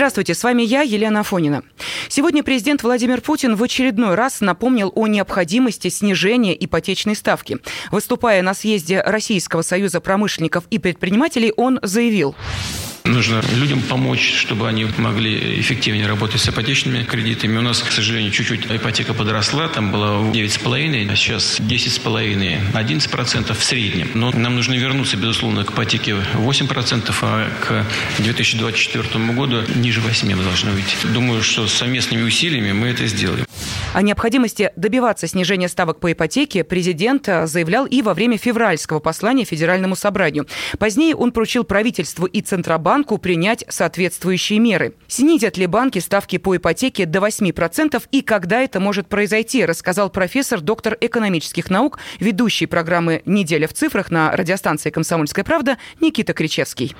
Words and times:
Здравствуйте, 0.00 0.32
с 0.32 0.42
вами 0.42 0.62
я, 0.62 0.80
Елена 0.80 1.20
Афонина. 1.20 1.62
Сегодня 2.08 2.42
президент 2.42 2.82
Владимир 2.82 3.20
Путин 3.20 3.54
в 3.54 3.62
очередной 3.62 4.14
раз 4.14 4.40
напомнил 4.40 4.90
о 4.94 5.06
необходимости 5.06 5.88
снижения 5.88 6.56
ипотечной 6.58 7.14
ставки. 7.14 7.58
Выступая 7.90 8.40
на 8.40 8.54
съезде 8.54 9.02
Российского 9.02 9.60
союза 9.60 10.00
промышленников 10.00 10.64
и 10.70 10.78
предпринимателей, 10.78 11.52
он 11.54 11.80
заявил. 11.82 12.34
Нужно 13.04 13.42
людям 13.54 13.80
помочь, 13.80 14.34
чтобы 14.36 14.68
они 14.68 14.86
могли 14.98 15.60
эффективнее 15.60 16.06
работать 16.06 16.40
с 16.40 16.48
ипотечными 16.48 17.02
кредитами. 17.02 17.58
У 17.58 17.62
нас, 17.62 17.82
к 17.82 17.90
сожалению, 17.90 18.30
чуть-чуть 18.30 18.66
ипотека 18.66 19.14
подросла. 19.14 19.68
Там 19.68 19.90
было 19.90 20.30
9,5, 20.32 21.10
а 21.10 21.16
сейчас 21.16 21.60
10,5, 21.60 22.72
11% 22.72 23.54
в 23.54 23.64
среднем. 23.64 24.08
Но 24.14 24.30
нам 24.32 24.56
нужно 24.56 24.74
вернуться, 24.74 25.16
безусловно, 25.16 25.64
к 25.64 25.72
ипотеке 25.72 26.16
8%, 26.34 27.14
а 27.22 27.50
к 27.60 27.86
2024 28.22 29.32
году 29.34 29.62
ниже 29.76 30.00
8 30.00 30.34
мы 30.34 30.42
должны 30.42 30.70
выйти. 30.72 30.96
Думаю, 31.12 31.42
что 31.42 31.66
совместными 31.68 32.22
усилиями 32.22 32.72
мы 32.72 32.88
это 32.88 33.06
сделаем. 33.06 33.46
О 33.92 34.02
необходимости 34.02 34.70
добиваться 34.76 35.26
снижения 35.26 35.68
ставок 35.68 35.98
по 35.98 36.12
ипотеке 36.12 36.62
президент 36.62 37.26
заявлял 37.26 37.86
и 37.86 38.02
во 38.02 38.14
время 38.14 38.38
февральского 38.38 39.00
послания 39.00 39.44
Федеральному 39.44 39.96
собранию. 39.96 40.46
Позднее 40.78 41.16
он 41.16 41.32
поручил 41.32 41.64
правительству 41.64 42.26
и 42.26 42.40
Центробанку 42.40 43.18
принять 43.18 43.64
соответствующие 43.68 44.60
меры. 44.60 44.94
Снизят 45.08 45.56
ли 45.56 45.66
банки 45.66 45.98
ставки 45.98 46.38
по 46.38 46.56
ипотеке 46.56 47.04
до 47.04 47.18
8% 47.18 48.00
и 48.12 48.22
когда 48.22 48.60
это 48.62 48.78
может 48.78 49.08
произойти, 49.08 49.64
рассказал 49.64 50.08
профессор, 50.08 50.60
доктор 50.60 50.96
экономических 51.00 51.68
наук, 51.68 51.98
ведущий 52.20 52.66
программы 52.66 53.22
«Неделя 53.26 53.66
в 53.66 53.72
цифрах» 53.72 54.12
на 54.12 54.30
радиостанции 54.30 54.90
«Комсомольская 54.90 55.44
правда» 55.44 55.78
Никита 56.00 56.32
Кричевский. 56.32 56.94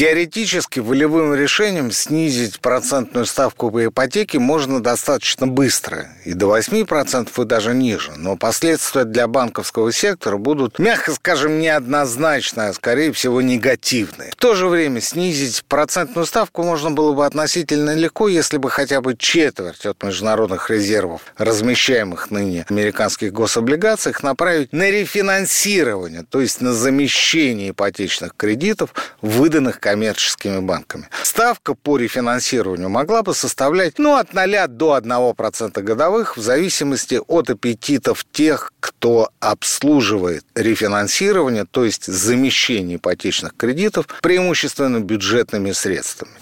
Теоретически 0.00 0.80
волевым 0.80 1.34
решением 1.34 1.90
снизить 1.90 2.60
процентную 2.60 3.26
ставку 3.26 3.70
по 3.70 3.84
ипотеке 3.84 4.38
можно 4.38 4.82
достаточно 4.82 5.46
быстро, 5.46 6.08
и 6.24 6.32
до 6.32 6.56
8% 6.56 7.28
и 7.42 7.44
даже 7.44 7.74
ниже. 7.74 8.12
Но 8.16 8.38
последствия 8.38 9.04
для 9.04 9.26
банковского 9.26 9.92
сектора 9.92 10.38
будут, 10.38 10.78
мягко 10.78 11.12
скажем, 11.12 11.58
неоднозначные, 11.58 12.70
а 12.70 12.72
скорее 12.72 13.12
всего 13.12 13.42
негативные. 13.42 14.30
В 14.30 14.36
то 14.36 14.54
же 14.54 14.68
время 14.68 15.02
снизить 15.02 15.66
процентную 15.68 16.24
ставку 16.24 16.62
можно 16.62 16.90
было 16.90 17.12
бы 17.12 17.26
относительно 17.26 17.94
легко, 17.94 18.28
если 18.28 18.56
бы 18.56 18.70
хотя 18.70 19.02
бы 19.02 19.14
четверть 19.18 19.84
от 19.84 20.02
международных 20.02 20.70
резервов, 20.70 21.20
размещаемых 21.36 22.30
ныне 22.30 22.64
американских 22.70 23.34
гособлигациях, 23.34 24.22
направить 24.22 24.72
на 24.72 24.90
рефинансирование, 24.90 26.24
то 26.26 26.40
есть 26.40 26.62
на 26.62 26.72
замещение 26.72 27.72
ипотечных 27.72 28.34
кредитов, 28.34 28.94
выданных 29.20 29.78
коммерческими 29.90 30.60
банками. 30.60 31.08
Ставка 31.22 31.74
по 31.74 31.96
рефинансированию 31.96 32.88
могла 32.88 33.22
бы 33.22 33.34
составлять 33.34 33.98
ну, 33.98 34.14
от 34.14 34.32
0 34.34 34.68
до 34.68 34.96
1% 34.96 35.82
годовых 35.82 36.36
в 36.36 36.40
зависимости 36.40 37.20
от 37.26 37.50
аппетитов 37.50 38.24
тех, 38.32 38.72
кто 38.78 39.30
обслуживает 39.40 40.44
рефинансирование, 40.54 41.64
то 41.68 41.84
есть 41.84 42.06
замещение 42.06 42.96
ипотечных 42.96 43.56
кредитов, 43.56 44.06
преимущественно 44.22 45.00
бюджетными 45.00 45.72
средствами. 45.72 46.32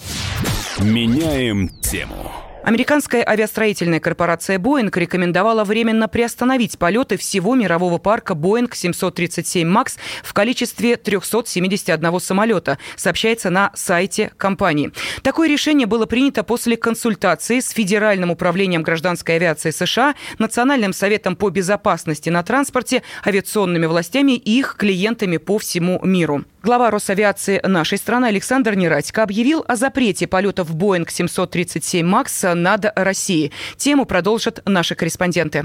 Меняем 0.78 1.68
тему. 1.80 2.47
Американская 2.68 3.26
авиастроительная 3.26 3.98
корпорация 3.98 4.58
Boeing 4.58 4.90
рекомендовала 4.94 5.64
временно 5.64 6.06
приостановить 6.06 6.78
полеты 6.78 7.16
всего 7.16 7.54
мирового 7.54 7.96
парка 7.96 8.34
Boeing 8.34 8.68
737 8.70 9.66
MAX 9.66 9.92
в 10.22 10.34
количестве 10.34 10.96
371 10.96 12.20
самолета, 12.20 12.76
сообщается 12.94 13.48
на 13.48 13.70
сайте 13.74 14.32
компании. 14.36 14.92
Такое 15.22 15.48
решение 15.48 15.86
было 15.86 16.04
принято 16.04 16.42
после 16.42 16.76
консультации 16.76 17.60
с 17.60 17.70
Федеральным 17.70 18.30
управлением 18.30 18.82
гражданской 18.82 19.36
авиации 19.36 19.70
США, 19.70 20.14
Национальным 20.38 20.92
советом 20.92 21.36
по 21.36 21.48
безопасности 21.48 22.28
на 22.28 22.42
транспорте, 22.42 23.02
авиационными 23.26 23.86
властями 23.86 24.32
и 24.32 24.58
их 24.58 24.76
клиентами 24.78 25.38
по 25.38 25.56
всему 25.56 26.00
миру. 26.04 26.44
Глава 26.68 26.90
Росавиации 26.90 27.62
нашей 27.66 27.96
страны 27.96 28.26
Александр 28.26 28.74
Нерадько 28.74 29.22
объявил 29.22 29.64
о 29.66 29.74
запрете 29.74 30.26
полетов 30.26 30.70
Boeing 30.74 31.10
737 31.10 32.06
MAX 32.06 32.52
над 32.52 32.92
Россией. 32.94 33.52
Тему 33.78 34.04
продолжат 34.04 34.60
наши 34.66 34.94
корреспонденты. 34.94 35.64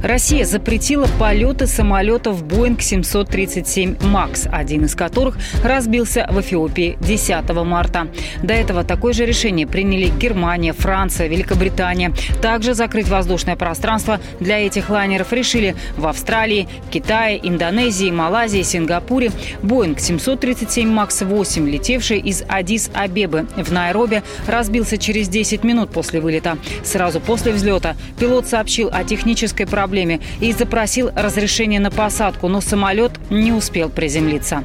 Россия 0.00 0.44
запретила 0.44 1.08
полеты 1.18 1.66
самолетов 1.66 2.44
Boeing 2.44 2.80
737 2.80 3.94
MAX, 3.96 4.48
один 4.48 4.84
из 4.84 4.94
которых 4.94 5.36
разбился 5.64 6.24
в 6.30 6.40
Эфиопии 6.40 6.96
10 7.00 7.50
марта. 7.64 8.06
До 8.40 8.54
этого 8.54 8.84
такое 8.84 9.14
же 9.14 9.26
решение 9.26 9.66
приняли 9.66 10.06
Германия, 10.06 10.72
Франция, 10.72 11.26
Великобритания. 11.26 12.12
Также 12.40 12.74
закрыть 12.74 13.08
воздушное 13.08 13.56
пространство 13.56 14.20
для 14.38 14.64
этих 14.64 14.88
лайнеров 14.88 15.32
решили 15.32 15.74
в 15.96 16.06
Австралии, 16.06 16.68
Китае, 16.92 17.40
Индонезии, 17.42 18.12
Малайзии, 18.12 18.62
Сингапуре. 18.62 19.32
Boeing 19.62 19.98
737 19.98 20.27
MAX 20.34 21.24
8, 21.24 21.68
летевший 21.68 22.18
из 22.18 22.42
Адис-Абебы 22.42 23.46
в 23.56 23.72
Найроби, 23.72 24.22
разбился 24.46 24.98
через 24.98 25.28
10 25.28 25.64
минут 25.64 25.90
после 25.90 26.20
вылета. 26.20 26.58
Сразу 26.84 27.20
после 27.20 27.52
взлета 27.52 27.96
пилот 28.18 28.46
сообщил 28.46 28.90
о 28.92 29.04
технической 29.04 29.66
проблеме 29.66 30.20
и 30.40 30.52
запросил 30.52 31.10
разрешение 31.14 31.80
на 31.80 31.90
посадку, 31.90 32.48
но 32.48 32.60
самолет 32.60 33.12
не 33.30 33.52
успел 33.52 33.88
приземлиться. 33.88 34.64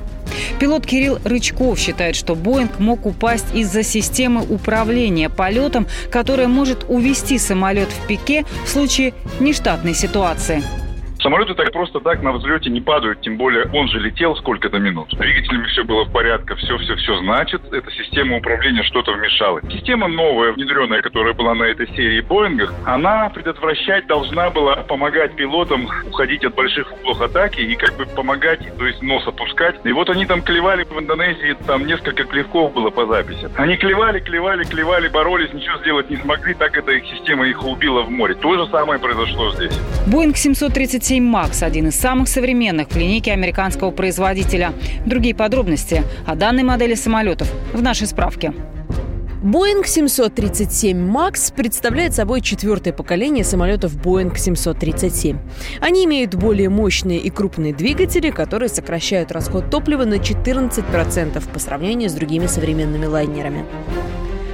Пилот 0.59 0.85
Кирилл 0.85 1.19
Рычков 1.23 1.77
считает, 1.77 2.15
что 2.15 2.35
Боинг 2.35 2.79
мог 2.79 3.05
упасть 3.05 3.53
из-за 3.53 3.83
системы 3.83 4.41
управления 4.41 5.29
полетом, 5.29 5.87
которая 6.09 6.47
может 6.47 6.85
увести 6.87 7.37
самолет 7.37 7.89
в 7.89 8.07
пике 8.07 8.45
в 8.65 8.69
случае 8.69 9.13
нештатной 9.39 9.93
ситуации. 9.93 10.63
Самолеты 11.23 11.53
так 11.53 11.71
просто 11.71 12.01
так 12.01 12.21
на 12.21 12.33
взлете 12.33 12.69
не 12.69 12.81
падают, 12.81 13.21
тем 13.21 13.37
более 13.37 13.69
он 13.71 13.87
же 13.87 13.97
летел 13.97 14.35
сколько-то 14.35 14.77
минут. 14.77 15.09
С 15.09 15.15
двигателями 15.15 15.65
все 15.67 15.85
было 15.85 16.03
в 16.03 16.11
порядке, 16.11 16.53
все-все-все 16.55 17.17
значит, 17.19 17.61
эта 17.71 17.89
система 17.91 18.35
управления 18.37 18.83
что-то 18.83 19.13
вмешала. 19.13 19.61
Система 19.71 20.09
новая, 20.09 20.51
внедренная, 20.51 21.01
которая 21.01 21.33
была 21.33 21.55
на 21.55 21.63
этой 21.63 21.87
серии 21.95 22.19
Боингах, 22.19 22.73
она 22.85 23.29
предотвращать 23.29 24.05
должна 24.05 24.49
была 24.49 24.75
помогать 24.75 25.33
пилотам 25.37 25.87
уходить 26.05 26.43
от 26.43 26.55
больших 26.55 26.91
углов 26.91 27.21
атаки 27.21 27.61
и 27.61 27.73
как 27.75 27.95
бы 27.95 28.05
помогать, 28.05 28.59
то 28.77 28.85
есть 28.85 29.01
нос 29.01 29.25
опускать. 29.25 29.75
И 29.85 29.93
вот 29.93 30.09
они 30.09 30.25
там 30.25 30.41
клевали 30.41 30.83
в 30.83 30.99
Индонезии, 30.99 31.55
там 31.65 31.85
несколько 31.85 32.25
клевков 32.25 32.73
было 32.73 32.89
по 32.89 33.05
записи. 33.05 33.49
Они 33.55 33.77
клевали, 33.77 34.19
клевали, 34.19 34.65
клевали, 34.65 35.07
боролись, 35.07 35.53
ничего 35.53 35.77
сделать 35.77 36.09
не 36.09 36.17
смогли, 36.17 36.53
так 36.53 36.75
эта 36.75 36.91
их 36.91 37.05
система 37.05 37.47
их 37.47 37.63
убила 37.63 38.01
в 38.01 38.09
море. 38.09 38.33
То 38.35 38.57
же 38.57 38.69
самое 38.69 38.99
произошло 38.99 39.53
здесь. 39.53 39.79
Боинг 40.05 40.35
737 40.35 41.12
7 41.13 41.23
Макс– 41.23 41.61
один 41.61 41.89
из 41.89 41.95
самых 41.95 42.27
современных 42.27 42.87
в 42.87 42.97
линейке 42.97 43.33
американского 43.33 43.91
производителя. 43.91 44.73
Другие 45.05 45.35
подробности 45.35 46.03
о 46.25 46.33
данной 46.33 46.63
модели 46.63 46.95
самолетов 46.95 47.47
в 47.71 47.83
нашей 47.83 48.07
справке. 48.07 48.51
Boeing 49.43 49.85
737 49.85 50.97
MAX 50.97 51.53
представляет 51.53 52.15
собой 52.15 52.41
четвертое 52.41 52.93
поколение 52.93 53.43
самолетов 53.43 53.95
Boeing 53.95 54.35
737. 54.35 55.37
Они 55.81 56.05
имеют 56.05 56.33
более 56.33 56.69
мощные 56.69 57.19
и 57.19 57.29
крупные 57.29 57.75
двигатели, 57.75 58.31
которые 58.31 58.69
сокращают 58.69 59.31
расход 59.31 59.69
топлива 59.69 60.05
на 60.05 60.15
14% 60.15 61.43
по 61.53 61.59
сравнению 61.59 62.09
с 62.09 62.13
другими 62.13 62.47
современными 62.47 63.05
лайнерами. 63.05 63.65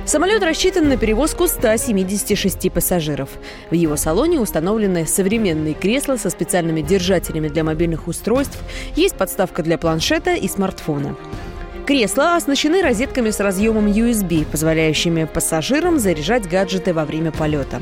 Самолет 0.10 0.42
рассчитан 0.42 0.90
на 0.90 0.98
перевозку 0.98 1.46
176 1.46 2.72
пассажиров. 2.72 3.30
В 3.70 3.76
его 3.76 3.96
салоне 3.96 4.40
установлены 4.40 5.06
современные 5.06 5.76
кресла 5.76 6.16
со 6.16 6.32
специальными 6.32 6.82
держателями 6.82 7.48
для 7.48 7.64
мобильных 7.64 8.08
устройств, 8.08 8.58
есть 8.96 9.14
подставка 9.14 9.62
для 9.62 9.78
планшета 9.78 10.34
и 10.34 10.48
смартфона. 10.48 11.16
Кресла 11.86 12.36
оснащены 12.36 12.82
розетками 12.82 13.30
с 13.30 13.40
разъемом 13.40 13.86
USB, 13.86 14.48
позволяющими 14.48 15.26
пассажирам 15.26 16.00
заряжать 16.00 16.50
гаджеты 16.50 16.92
во 16.92 17.06
время 17.06 17.32
полета. 17.32 17.80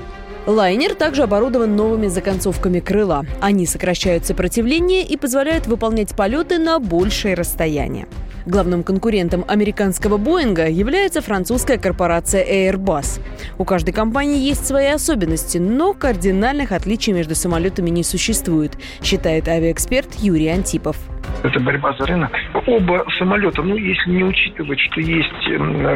Лайнер 0.47 0.95
также 0.95 1.23
оборудован 1.23 1.77
новыми 1.77 2.07
законцовками 2.07 2.81
крыла. 2.81 3.25
Они 3.39 3.65
сокращают 3.65 4.25
сопротивление 4.25 5.03
и 5.03 5.15
позволяют 5.15 5.65
выполнять 5.65 6.13
полеты 6.13 6.57
на 6.57 6.79
большее 6.79 7.35
расстояние. 7.35 8.05
Главным 8.47 8.81
конкурентом 8.83 9.43
американского 9.45 10.15
Боинга 10.15 10.69
является 10.69 11.21
французская 11.21 11.77
корпорация 11.77 12.45
Airbus. 12.45 13.19
У 13.57 13.65
каждой 13.65 13.91
компании 13.91 14.39
есть 14.39 14.65
свои 14.65 14.85
особенности, 14.85 15.57
но 15.57 15.93
кардинальных 15.93 16.71
отличий 16.71 17.11
между 17.11 17.35
самолетами 17.35 17.89
не 17.89 18.05
существует, 18.05 18.77
считает 19.03 19.49
авиаэксперт 19.49 20.15
Юрий 20.19 20.47
Антипов. 20.47 20.95
Это 21.43 21.59
борьба 21.59 21.93
за 21.93 22.05
рынок. 22.05 22.31
Оба 22.65 23.05
самолета, 23.17 23.61
ну, 23.61 23.75
если 23.75 24.09
не 24.09 24.23
учитывать, 24.23 24.79
что 24.79 25.01
есть 25.01 25.47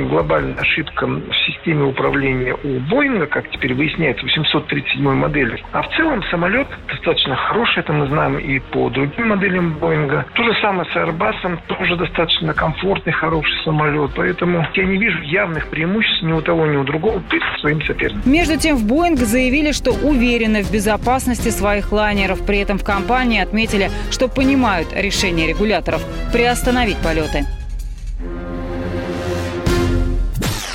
глобальная 0.10 0.56
ошибка 0.56 1.06
в 1.08 1.34
системе 1.46 1.86
управления 1.86 2.56
у 2.64 2.80
Боинга, 2.80 3.26
как 3.26 3.50
теперь 3.50 3.74
выясняется, 3.74 4.24
837 4.24 5.02
модели, 5.14 5.62
а 5.72 5.82
в 5.82 5.90
целом 5.96 6.24
самолет 6.30 6.68
достаточно 6.88 7.36
хороший, 7.36 7.80
это 7.80 7.94
мы 7.94 8.08
знаем 8.08 8.38
и 8.38 8.60
по 8.60 8.90
другим 8.90 9.30
моделям 9.30 9.74
Боинга. 9.74 10.26
То 10.34 10.44
же 10.44 10.54
самое 10.62 10.90
с 10.92 10.96
Airbus, 10.96 11.60
тоже 11.68 11.96
достаточно 11.96 12.54
комфортный, 12.54 13.14
хороший 13.14 13.64
самолет. 13.64 14.12
Поэтому 14.16 14.66
я 14.74 14.84
не 14.86 14.98
вижу 14.98 15.22
явных 15.24 15.68
преимуществ 15.70 16.24
ни 16.24 16.34
у 16.34 16.42
того, 16.42 16.66
ни 16.68 16.78
у 16.78 16.84
другого 16.84 17.20
перед 17.30 17.44
своим 17.60 17.82
соперником. 17.82 18.32
Между 18.32 18.58
тем, 18.58 18.78
в 18.78 18.86
Боинг 18.88 19.20
заявили, 19.20 19.72
что 19.72 19.92
уверены 19.92 20.64
в 20.64 20.72
безопасности 20.72 21.50
своих 21.50 21.92
лайнеров. 21.92 22.46
При 22.46 22.60
этом 22.60 22.78
в 22.78 22.84
компании 22.84 23.42
отметили, 23.42 23.90
что 24.12 24.28
понимают 24.28 24.90
решение 24.94 25.31
регуляторов 25.40 26.04
приостановить 26.32 26.98
полеты. 26.98 27.46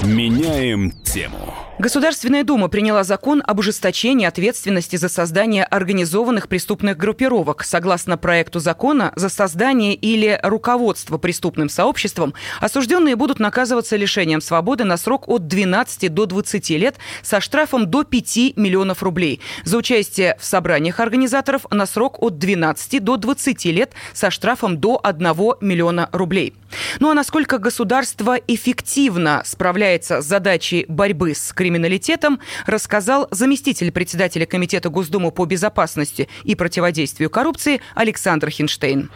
Меняем 0.02 0.92
тему. 1.02 1.65
Государственная 1.78 2.42
Дума 2.42 2.68
приняла 2.68 3.04
закон 3.04 3.42
об 3.46 3.58
ужесточении 3.58 4.26
ответственности 4.26 4.96
за 4.96 5.10
создание 5.10 5.62
организованных 5.62 6.48
преступных 6.48 6.96
группировок. 6.96 7.64
Согласно 7.64 8.16
проекту 8.16 8.60
закона, 8.60 9.12
за 9.14 9.28
создание 9.28 9.94
или 9.94 10.40
руководство 10.42 11.18
преступным 11.18 11.68
сообществом 11.68 12.32
осужденные 12.62 13.14
будут 13.14 13.40
наказываться 13.40 13.96
лишением 13.96 14.40
свободы 14.40 14.84
на 14.84 14.96
срок 14.96 15.28
от 15.28 15.48
12 15.48 16.14
до 16.14 16.24
20 16.24 16.70
лет 16.70 16.96
со 17.20 17.42
штрафом 17.42 17.90
до 17.90 18.04
5 18.04 18.56
миллионов 18.56 19.02
рублей. 19.02 19.42
За 19.64 19.76
участие 19.76 20.38
в 20.40 20.46
собраниях 20.46 20.98
организаторов 20.98 21.66
на 21.70 21.84
срок 21.84 22.22
от 22.22 22.38
12 22.38 23.04
до 23.04 23.18
20 23.18 23.64
лет 23.66 23.92
со 24.14 24.30
штрафом 24.30 24.78
до 24.78 24.98
1 25.04 25.26
миллиона 25.60 26.08
рублей. 26.12 26.54
Ну 27.00 27.10
а 27.10 27.14
насколько 27.14 27.58
государство 27.58 28.36
эффективно 28.46 29.42
справляется 29.44 30.22
с 30.22 30.24
задачей 30.24 30.86
борьбы 30.88 31.34
с 31.34 31.52
криминалитетом, 31.66 32.38
рассказал 32.66 33.26
заместитель 33.32 33.90
председателя 33.90 34.46
Комитета 34.46 34.88
Госдумы 34.88 35.32
по 35.32 35.46
безопасности 35.46 36.28
и 36.44 36.54
противодействию 36.54 37.28
коррупции 37.28 37.80
Александр 37.96 38.50
Хинштейн. 38.50 39.10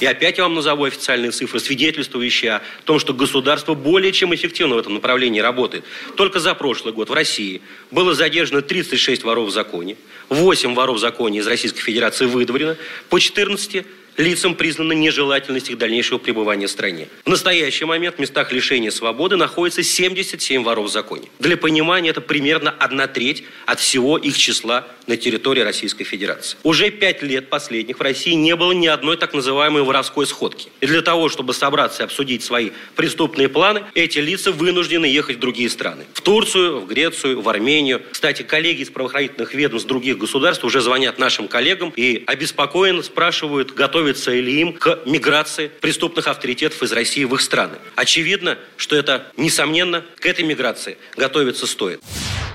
И 0.00 0.06
опять 0.06 0.38
я 0.38 0.44
вам 0.44 0.54
назову 0.54 0.84
официальные 0.84 1.30
цифры, 1.30 1.60
свидетельствующие 1.60 2.54
о 2.54 2.62
том, 2.84 2.98
что 2.98 3.14
государство 3.14 3.74
более 3.74 4.10
чем 4.10 4.34
эффективно 4.34 4.74
в 4.74 4.78
этом 4.78 4.94
направлении 4.94 5.38
работает. 5.38 5.84
Только 6.16 6.40
за 6.40 6.56
прошлый 6.56 6.92
год 6.92 7.10
в 7.10 7.12
России 7.12 7.62
было 7.92 8.12
задержано 8.12 8.60
36 8.60 9.22
воров 9.22 9.50
в 9.50 9.52
законе, 9.52 9.96
8 10.30 10.74
воров 10.74 10.96
в 10.96 11.00
законе 11.00 11.38
из 11.38 11.46
Российской 11.46 11.80
Федерации 11.80 12.26
выдворено, 12.26 12.76
по 13.08 13.20
14 13.20 13.86
лицам 14.16 14.54
признано 14.54 14.92
нежелательность 14.92 15.70
их 15.70 15.78
дальнейшего 15.78 16.18
пребывания 16.18 16.66
в 16.66 16.70
стране. 16.70 17.08
В 17.24 17.28
настоящий 17.28 17.84
момент 17.84 18.16
в 18.16 18.18
местах 18.18 18.52
лишения 18.52 18.90
свободы 18.90 19.36
находится 19.36 19.82
77 19.82 20.62
воров 20.62 20.86
в 20.86 20.92
законе. 20.92 21.28
Для 21.38 21.56
понимания, 21.56 22.10
это 22.10 22.20
примерно 22.20 22.70
одна 22.70 23.06
треть 23.06 23.44
от 23.66 23.80
всего 23.80 24.18
их 24.18 24.36
числа 24.36 24.86
на 25.06 25.16
территории 25.16 25.60
Российской 25.60 26.04
Федерации. 26.04 26.56
Уже 26.62 26.90
пять 26.90 27.22
лет 27.22 27.50
последних 27.50 27.98
в 27.98 28.02
России 28.02 28.32
не 28.32 28.56
было 28.56 28.72
ни 28.72 28.86
одной 28.86 29.16
так 29.16 29.34
называемой 29.34 29.82
воровской 29.82 30.26
сходки. 30.26 30.68
И 30.80 30.86
для 30.86 31.02
того, 31.02 31.28
чтобы 31.28 31.54
собраться 31.54 32.02
и 32.02 32.06
обсудить 32.06 32.42
свои 32.42 32.70
преступные 32.96 33.48
планы, 33.48 33.84
эти 33.94 34.18
лица 34.18 34.52
вынуждены 34.52 35.06
ехать 35.06 35.36
в 35.36 35.40
другие 35.40 35.68
страны. 35.68 36.04
В 36.12 36.20
Турцию, 36.20 36.80
в 36.80 36.86
Грецию, 36.86 37.40
в 37.40 37.48
Армению. 37.48 38.02
Кстати, 38.10 38.42
коллеги 38.42 38.82
из 38.82 38.90
правоохранительных 38.90 39.54
ведомств 39.54 39.88
других 39.88 40.18
государств 40.18 40.64
уже 40.64 40.80
звонят 40.80 41.18
нашим 41.18 41.48
коллегам 41.48 41.92
и 41.96 42.24
обеспокоенно 42.26 43.02
спрашивают, 43.02 43.72
готовы 43.74 44.03
готовится 44.04 44.32
ли 44.32 44.60
им 44.60 44.74
к 44.74 44.98
миграции 45.06 45.68
преступных 45.80 46.26
авторитетов 46.26 46.82
из 46.82 46.92
России 46.92 47.24
в 47.24 47.34
их 47.34 47.40
страны. 47.40 47.76
Очевидно, 47.96 48.58
что 48.76 48.96
это, 48.96 49.28
несомненно, 49.38 50.04
к 50.16 50.26
этой 50.26 50.44
миграции 50.44 50.98
готовиться 51.16 51.66
стоит. 51.66 52.02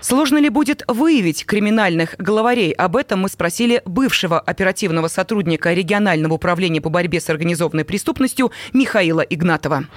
Сложно 0.01 0.37
ли 0.37 0.49
будет 0.49 0.83
выявить 0.87 1.47
криминальных 1.47 2.15
главарей? 2.19 2.71
Об 2.73 2.95
этом 2.95 3.21
мы 3.21 3.29
спросили 3.29 3.81
бывшего 3.85 4.39
оперативного 4.39 5.07
сотрудника 5.07 5.73
регионального 5.73 6.35
управления 6.35 6.81
по 6.81 6.89
борьбе 6.89 7.19
с 7.19 7.29
организованной 7.31 7.83
преступностью 7.83 8.51
Михаила 8.71 9.21
Игнатова. 9.21 9.87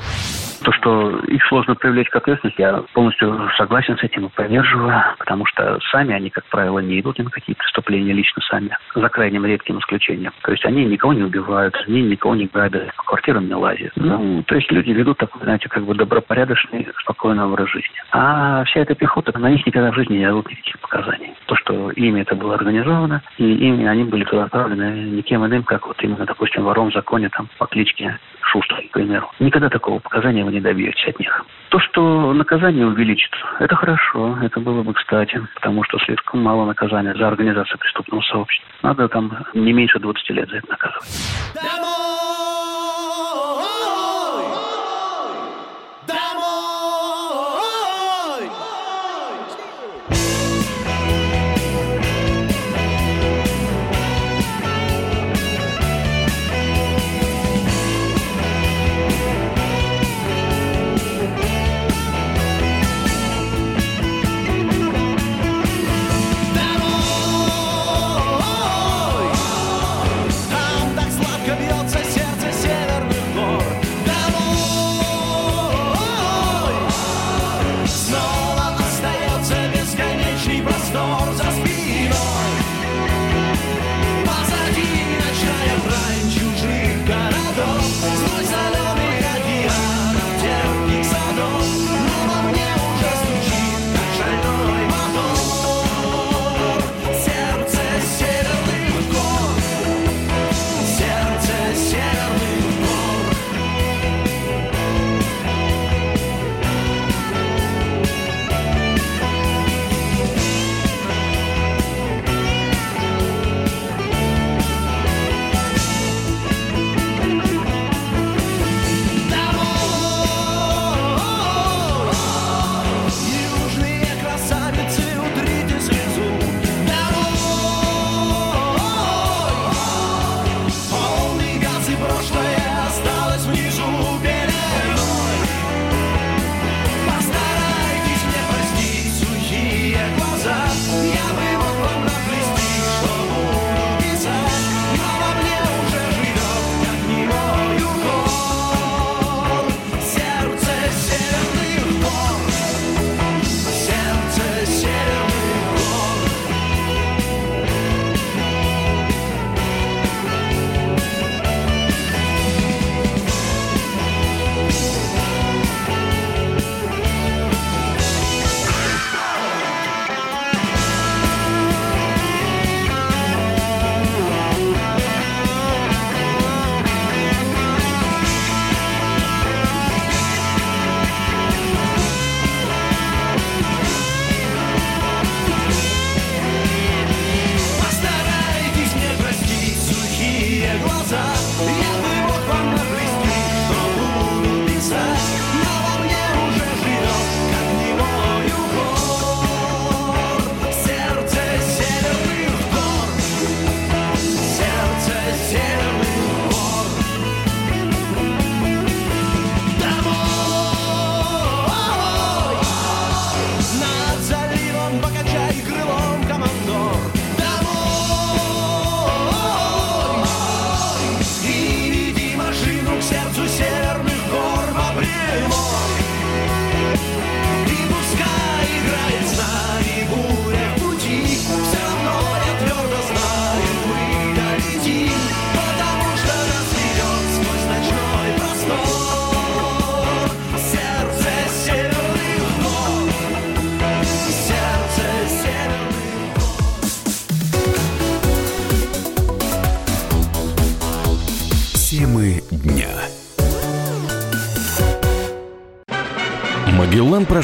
То, 0.62 0.72
что 0.72 1.18
их 1.26 1.44
сложно 1.46 1.74
привлечь 1.74 2.08
к 2.08 2.16
ответственности, 2.16 2.60
я 2.60 2.82
полностью 2.92 3.50
согласен 3.56 3.96
с 3.98 4.02
этим 4.02 4.26
и 4.26 4.28
поддерживаю, 4.28 5.02
потому 5.18 5.44
что 5.46 5.78
сами 5.90 6.14
они, 6.14 6.30
как 6.30 6.44
правило, 6.46 6.78
не 6.78 7.00
идут 7.00 7.18
на 7.18 7.30
какие 7.30 7.56
преступления 7.56 8.12
лично 8.12 8.42
сами, 8.42 8.76
за 8.94 9.08
крайним 9.08 9.44
редким 9.44 9.78
исключением. 9.78 10.32
То 10.42 10.52
есть 10.52 10.64
они 10.64 10.84
никого 10.84 11.12
не 11.12 11.22
убивают, 11.22 11.74
они 11.86 12.02
никого 12.02 12.34
не 12.34 12.46
грабят, 12.46 12.94
по 12.96 13.02
квартирам 13.04 13.46
не 13.46 13.54
лазят. 13.54 13.92
Ну, 13.96 14.42
то 14.44 14.54
есть 14.54 14.70
люди 14.70 14.90
ведут 14.90 15.18
такой, 15.18 15.42
знаете, 15.42 15.68
как 15.68 15.84
бы 15.84 15.94
добропорядочный, 15.94 16.88
спокойный 17.00 17.44
образ 17.44 17.68
жизни. 17.70 17.96
А 18.12 18.64
вся 18.64 18.80
эта 18.80 18.94
пехота, 18.94 19.36
на 19.38 19.50
них 19.50 19.66
никогда 19.66 19.90
в 19.90 19.94
жизни 19.94 20.18
не 20.18 20.26
дадут 20.26 20.50
никаких 20.50 20.78
показаний. 20.80 21.34
То, 21.46 21.56
что 21.56 21.90
ими 21.90 22.20
это 22.20 22.34
было 22.34 22.54
организовано, 22.54 23.22
и 23.38 23.44
ими 23.44 23.86
они 23.86 24.04
были 24.04 24.24
туда 24.24 24.44
отправлены 24.44 25.10
никем 25.10 25.44
иным, 25.44 25.64
как 25.64 25.86
вот 25.86 26.02
именно, 26.02 26.24
допустим, 26.24 26.64
вором 26.64 26.90
в 26.90 26.94
законе 26.94 27.28
там 27.30 27.48
по 27.58 27.66
кличке 27.66 28.18
Шустрый, 28.42 28.88
к 28.88 28.92
примеру. 28.92 29.30
Никогда 29.38 29.68
такого 29.68 29.98
показания 29.98 30.44
вы 30.44 30.52
не 30.52 30.60
добьетесь 30.60 31.06
от 31.06 31.18
них. 31.18 31.44
То, 31.70 31.78
что 31.80 32.32
наказание 32.32 32.86
увеличится, 32.86 33.38
это 33.60 33.74
хорошо, 33.76 34.38
это 34.42 34.60
было 34.60 34.82
бы 34.82 34.92
кстати, 34.94 35.40
потому 35.54 35.84
что 35.84 35.98
слишком 36.00 36.42
мало 36.42 36.66
наказания 36.66 37.14
за 37.14 37.28
организацию 37.28 37.78
преступного 37.78 38.22
сообщества. 38.22 38.68
Надо 38.82 39.08
там 39.08 39.44
не 39.54 39.72
меньше 39.72 39.98
20 39.98 40.30
лет 40.30 40.50
за 40.50 40.58
это 40.58 40.68
наказывать. 40.70 41.08
Come 41.54 42.01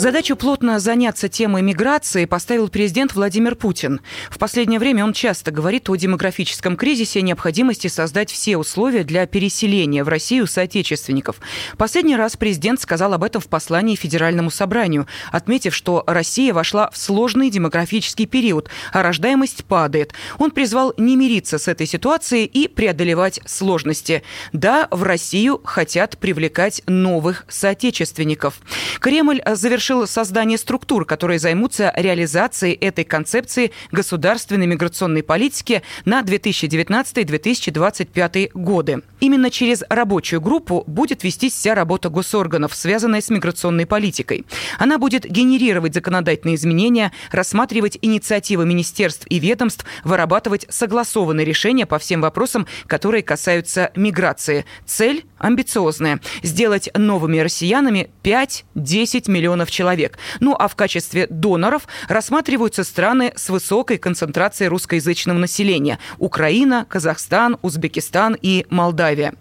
Задачу 0.00 0.34
плотно 0.34 0.80
заняться 0.80 1.28
темой 1.28 1.60
миграции 1.60 2.24
поставил 2.24 2.70
президент 2.70 3.14
Владимир 3.14 3.54
Путин. 3.54 4.00
В 4.30 4.38
последнее 4.38 4.80
время 4.80 5.04
он 5.04 5.12
часто 5.12 5.50
говорит 5.50 5.90
о 5.90 5.96
демографическом 5.96 6.78
кризисе 6.78 7.18
и 7.18 7.22
необходимости 7.22 7.88
создать 7.88 8.30
все 8.30 8.56
условия 8.56 9.04
для 9.04 9.26
переселения 9.26 10.02
в 10.02 10.08
Россию 10.08 10.46
соотечественников. 10.46 11.36
Последний 11.76 12.16
раз 12.16 12.38
президент 12.38 12.80
сказал 12.80 13.12
об 13.12 13.22
этом 13.22 13.42
в 13.42 13.48
послании 13.48 13.94
Федеральному 13.94 14.50
собранию, 14.50 15.06
отметив, 15.32 15.74
что 15.74 16.02
Россия 16.06 16.54
вошла 16.54 16.88
в 16.88 16.96
сложный 16.96 17.50
демографический 17.50 18.24
период, 18.24 18.70
а 18.94 19.02
рождаемость 19.02 19.66
падает. 19.66 20.14
Он 20.38 20.50
призвал 20.50 20.94
не 20.96 21.14
мириться 21.14 21.58
с 21.58 21.68
этой 21.68 21.86
ситуацией 21.86 22.46
и 22.46 22.68
преодолевать 22.68 23.40
сложности. 23.44 24.22
Да, 24.54 24.88
в 24.90 25.02
Россию 25.02 25.60
хотят 25.62 26.16
привлекать 26.16 26.80
новых 26.86 27.44
соотечественников. 27.50 28.62
Кремль 28.98 29.42
завершил 29.46 29.89
решил 29.90 30.06
создание 30.06 30.56
структур, 30.56 31.04
которые 31.04 31.40
займутся 31.40 31.92
реализацией 31.96 32.74
этой 32.74 33.02
концепции 33.02 33.72
государственной 33.90 34.68
миграционной 34.68 35.24
политики 35.24 35.82
на 36.04 36.22
2019-2025 36.22 38.52
годы. 38.54 39.02
Именно 39.18 39.50
через 39.50 39.82
рабочую 39.88 40.40
группу 40.40 40.84
будет 40.86 41.24
вестись 41.24 41.54
вся 41.54 41.74
работа 41.74 42.08
госорганов, 42.08 42.72
связанная 42.72 43.20
с 43.20 43.30
миграционной 43.30 43.84
политикой. 43.84 44.46
Она 44.78 44.98
будет 44.98 45.24
генерировать 45.24 45.94
законодательные 45.94 46.54
изменения, 46.54 47.10
рассматривать 47.32 47.98
инициативы 48.00 48.66
министерств 48.66 49.26
и 49.28 49.40
ведомств, 49.40 49.84
вырабатывать 50.04 50.66
согласованные 50.68 51.44
решения 51.44 51.84
по 51.84 51.98
всем 51.98 52.20
вопросам, 52.20 52.68
которые 52.86 53.24
касаются 53.24 53.90
миграции. 53.96 54.66
Цель 54.86 55.24
амбициозная– 55.40 56.20
сделать 56.42 56.88
новыми 56.96 57.38
россиянами 57.38 58.10
5-10 58.22 59.30
миллионов 59.30 59.70
человек. 59.70 60.18
Ну 60.38 60.54
а 60.58 60.68
в 60.68 60.76
качестве 60.76 61.26
доноров 61.28 61.88
рассматриваются 62.08 62.84
страны 62.84 63.32
с 63.34 63.50
высокой 63.50 63.98
концентрацией 63.98 64.68
русскоязычного 64.68 65.38
населения– 65.38 65.98
Украина, 66.18 66.86
Казахстан, 66.88 67.58
Узбекистан 67.62 68.36
и 68.40 68.66
Молдавия. 68.70 69.34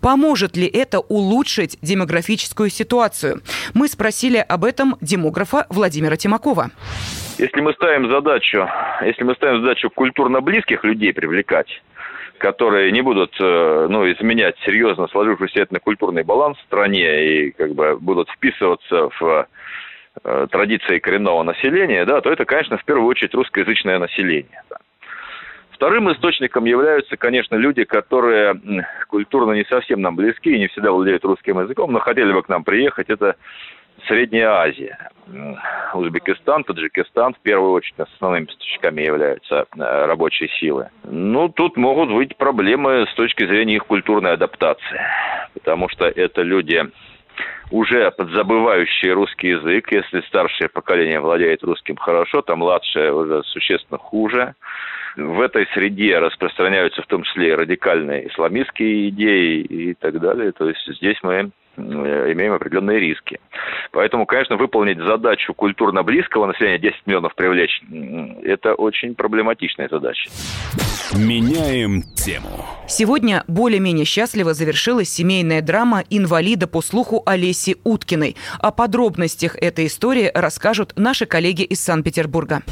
Поможет 0.00 0.56
ли 0.56 0.66
это 0.66 0.98
улучшить 0.98 1.78
демографическую 1.80 2.70
ситуацию? 2.70 3.42
Мы 3.72 3.88
спросили 3.88 4.38
об 4.38 4.64
этом 4.64 4.96
демографа 5.00 5.66
Владимира 5.70 6.16
Тимакова. 6.16 6.70
Если 7.38 7.60
мы 7.60 7.72
ставим 7.72 8.10
задачу, 8.10 8.68
если 9.04 9.24
мы 9.24 9.34
ставим 9.34 9.62
задачу 9.62 9.90
культурно 9.90 10.40
близких 10.40 10.84
людей 10.84 11.12
привлекать, 11.12 11.82
которые 12.38 12.92
не 12.92 13.02
будут 13.02 13.34
э, 13.40 13.86
ну, 13.88 14.10
изменять 14.12 14.56
серьезно 14.64 15.08
сложившийся 15.08 15.60
этно-культурный 15.60 16.22
баланс 16.22 16.58
в 16.58 16.62
стране 16.62 17.24
и 17.24 17.50
как 17.50 17.74
бы 17.74 17.96
будут 17.98 18.28
вписываться 18.30 19.10
в 19.18 19.46
Э, 20.22 20.46
традиции 20.48 21.00
коренного 21.00 21.42
населения, 21.42 22.04
да, 22.04 22.20
то 22.20 22.30
это, 22.30 22.44
конечно, 22.44 22.78
в 22.78 22.84
первую 22.84 23.08
очередь 23.08 23.34
русскоязычное 23.34 23.98
население. 23.98 24.62
Да. 24.70 24.76
Вторым 25.72 26.10
источником 26.12 26.66
являются, 26.66 27.16
конечно, 27.16 27.56
люди, 27.56 27.82
которые 27.82 28.54
культурно 29.08 29.52
не 29.52 29.64
совсем 29.64 30.00
нам 30.00 30.14
близки 30.14 30.54
и 30.54 30.58
не 30.58 30.68
всегда 30.68 30.92
владеют 30.92 31.24
русским 31.24 31.58
языком, 31.58 31.90
но 31.90 31.98
хотели 31.98 32.32
бы 32.32 32.44
к 32.44 32.48
нам 32.48 32.62
приехать. 32.62 33.10
Это 33.10 33.34
Средняя 34.06 34.50
Азия. 34.50 35.10
Узбекистан, 35.94 36.64
Таджикистан 36.64 37.34
в 37.34 37.38
первую 37.40 37.72
очередь 37.72 37.98
основными 37.98 38.44
поставщиками 38.44 39.02
являются 39.02 39.64
э, 39.76 40.06
рабочей 40.06 40.48
силы. 40.60 40.90
Ну, 41.04 41.48
тут 41.48 41.76
могут 41.76 42.10
быть 42.10 42.36
проблемы 42.36 43.06
с 43.10 43.14
точки 43.14 43.46
зрения 43.46 43.76
их 43.76 43.86
культурной 43.86 44.32
адаптации, 44.32 45.00
потому 45.54 45.88
что 45.88 46.06
это 46.06 46.42
люди 46.42 46.82
уже 47.70 48.10
подзабывающие 48.10 49.12
русский 49.12 49.48
язык. 49.48 49.90
Если 49.92 50.20
старшее 50.22 50.68
поколение 50.68 51.20
владеет 51.20 51.62
русским 51.62 51.96
хорошо, 51.96 52.42
то 52.42 52.56
младшее 52.56 53.12
уже 53.14 53.42
существенно 53.44 53.98
хуже. 53.98 54.54
В 55.16 55.40
этой 55.40 55.66
среде 55.74 56.18
распространяются 56.18 57.02
в 57.02 57.06
том 57.06 57.22
числе 57.22 57.50
и 57.50 57.54
радикальные 57.54 58.28
исламистские 58.28 59.08
идеи 59.10 59.60
и 59.60 59.94
так 59.94 60.20
далее. 60.20 60.52
То 60.52 60.68
есть 60.68 60.84
здесь 60.96 61.18
мы 61.22 61.50
имеем 61.76 62.52
определенные 62.52 63.00
риски. 63.00 63.40
Поэтому, 63.92 64.26
конечно, 64.26 64.56
выполнить 64.56 64.98
задачу 64.98 65.54
культурно 65.54 66.02
близкого 66.02 66.46
населения 66.46 66.78
10 66.78 67.06
миллионов 67.06 67.34
привлечь, 67.34 67.82
это 68.42 68.74
очень 68.74 69.14
проблематичная 69.14 69.88
задача. 69.88 70.30
Меняем 71.14 72.02
тему. 72.02 72.64
Сегодня 72.88 73.44
более-менее 73.46 74.04
счастливо 74.04 74.54
завершилась 74.54 75.08
семейная 75.10 75.62
драма 75.62 76.02
инвалида 76.10 76.66
по 76.66 76.82
слуху 76.82 77.22
Олеси 77.26 77.76
Уткиной. 77.84 78.36
О 78.58 78.72
подробностях 78.72 79.56
этой 79.56 79.86
истории 79.86 80.30
расскажут 80.34 80.92
наши 80.96 81.26
коллеги 81.26 81.62
из 81.62 81.80
Санкт-Петербурга. 81.84 82.62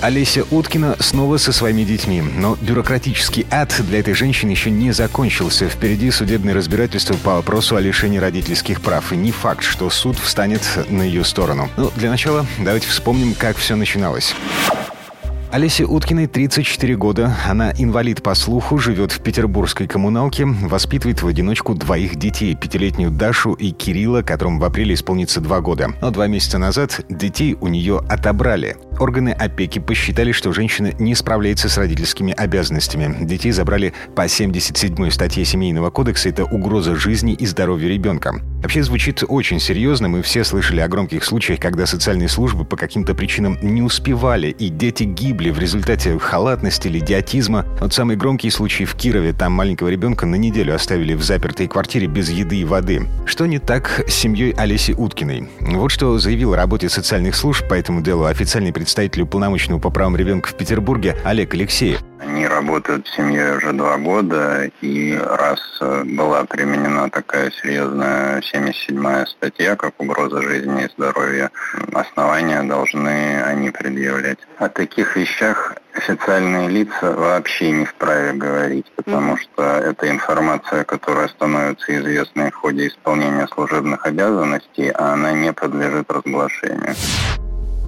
Олеся 0.00 0.44
Уткина 0.50 0.96
снова 1.00 1.38
со 1.38 1.52
своими 1.52 1.82
детьми. 1.82 2.22
Но 2.22 2.56
бюрократический 2.60 3.46
ад 3.50 3.74
для 3.88 3.98
этой 3.98 4.14
женщины 4.14 4.50
еще 4.50 4.70
не 4.70 4.92
закончился. 4.92 5.68
Впереди 5.68 6.10
судебное 6.10 6.54
разбирательство 6.54 7.14
по 7.14 7.34
вопросу 7.34 7.74
о 7.74 7.80
лишении 7.80 8.18
родительских 8.18 8.80
прав. 8.80 9.12
И 9.12 9.16
не 9.16 9.32
факт, 9.32 9.64
что 9.64 9.90
суд 9.90 10.16
встанет 10.18 10.62
на 10.88 11.02
ее 11.02 11.24
сторону. 11.24 11.68
Но 11.76 11.90
для 11.96 12.10
начала 12.10 12.46
давайте 12.58 12.86
вспомним, 12.86 13.34
как 13.34 13.56
все 13.56 13.74
начиналось. 13.74 14.34
Олесе 15.50 15.86
Уткиной 15.86 16.26
34 16.26 16.94
года. 16.96 17.34
Она 17.48 17.72
инвалид 17.78 18.22
по 18.22 18.34
слуху, 18.34 18.76
живет 18.76 19.12
в 19.12 19.22
петербургской 19.22 19.86
коммуналке, 19.86 20.44
воспитывает 20.44 21.22
в 21.22 21.26
одиночку 21.26 21.74
двоих 21.74 22.16
детей, 22.16 22.54
пятилетнюю 22.54 23.10
Дашу 23.10 23.54
и 23.54 23.70
Кирилла, 23.70 24.20
которым 24.20 24.58
в 24.58 24.64
апреле 24.64 24.92
исполнится 24.92 25.40
два 25.40 25.62
года. 25.62 25.88
Но 26.02 26.10
два 26.10 26.26
месяца 26.26 26.58
назад 26.58 27.00
детей 27.08 27.56
у 27.62 27.68
нее 27.68 28.02
отобрали. 28.10 28.76
Органы 29.00 29.30
опеки 29.30 29.78
посчитали, 29.78 30.32
что 30.32 30.52
женщина 30.52 30.92
не 30.98 31.14
справляется 31.14 31.70
с 31.70 31.78
родительскими 31.78 32.34
обязанностями. 32.36 33.24
Детей 33.24 33.52
забрали 33.52 33.94
по 34.14 34.26
77-й 34.26 35.10
статье 35.10 35.46
Семейного 35.46 35.88
кодекса. 35.88 36.28
Это 36.28 36.44
угроза 36.44 36.94
жизни 36.94 37.32
и 37.32 37.46
здоровью 37.46 37.88
ребенка. 37.88 38.34
Вообще 38.60 38.82
звучит 38.82 39.22
очень 39.26 39.60
серьезно. 39.60 40.08
Мы 40.08 40.22
все 40.22 40.42
слышали 40.44 40.80
о 40.80 40.88
громких 40.88 41.24
случаях, 41.24 41.60
когда 41.60 41.86
социальные 41.86 42.28
службы 42.28 42.64
по 42.64 42.76
каким-то 42.76 43.14
причинам 43.14 43.56
не 43.62 43.82
успевали, 43.82 44.48
и 44.48 44.68
дети 44.68 45.04
гибли 45.04 45.37
в 45.46 45.58
результате 45.58 46.18
халатности 46.18 46.88
или 46.88 46.98
идиотизма. 46.98 47.64
Вот 47.80 47.94
самый 47.94 48.16
громкий 48.16 48.50
случай 48.50 48.84
в 48.84 48.94
Кирове. 48.94 49.32
Там 49.32 49.52
маленького 49.52 49.88
ребенка 49.88 50.26
на 50.26 50.34
неделю 50.34 50.74
оставили 50.74 51.14
в 51.14 51.22
запертой 51.22 51.68
квартире 51.68 52.08
без 52.08 52.30
еды 52.30 52.56
и 52.56 52.64
воды. 52.64 53.06
Что 53.26 53.46
не 53.46 53.58
так 53.58 54.04
с 54.08 54.12
семьей 54.12 54.52
Олеси 54.52 54.92
Уткиной? 54.92 55.48
Вот 55.60 55.90
что 55.90 56.18
заявил 56.18 56.54
о 56.54 56.56
работе 56.56 56.88
социальных 56.88 57.36
служб 57.36 57.66
по 57.68 57.74
этому 57.74 58.02
делу 58.02 58.24
официальный 58.24 58.72
представитель 58.72 58.88
представитель 58.88 59.22
уполномоченного 59.22 59.78
по 59.78 59.90
правам 59.90 60.16
ребенка 60.16 60.48
в 60.48 60.54
Петербурге 60.54 61.16
Олег 61.24 61.54
Алексеев. 61.54 62.00
Они 62.20 62.46
работают 62.46 63.06
в 63.06 63.14
семье 63.14 63.56
уже 63.56 63.72
два 63.72 63.96
года, 63.96 64.68
и 64.80 65.16
раз 65.16 65.60
э, 65.80 66.02
была 66.04 66.44
применена 66.44 67.08
такая 67.10 67.50
серьезная 67.50 68.40
77-я 68.40 69.26
статья, 69.26 69.76
как 69.76 70.00
угроза 70.00 70.42
жизни 70.42 70.84
и 70.84 70.88
здоровья, 70.96 71.50
основания 71.92 72.62
должны 72.64 73.40
они 73.42 73.70
предъявлять. 73.70 74.38
О 74.58 74.68
таких 74.68 75.16
вещах 75.16 75.27
официальные 75.94 76.68
лица 76.68 77.12
вообще 77.12 77.70
не 77.72 77.84
вправе 77.84 78.32
говорить, 78.32 78.86
потому 78.96 79.36
что 79.36 79.62
это 79.62 80.08
информация, 80.08 80.84
которая 80.84 81.28
становится 81.28 81.98
известной 81.98 82.50
в 82.50 82.54
ходе 82.54 82.88
исполнения 82.88 83.46
служебных 83.48 84.06
обязанностей, 84.06 84.90
а 84.90 85.12
она 85.12 85.32
не 85.32 85.52
подлежит 85.52 86.10
разглашению. 86.10 86.94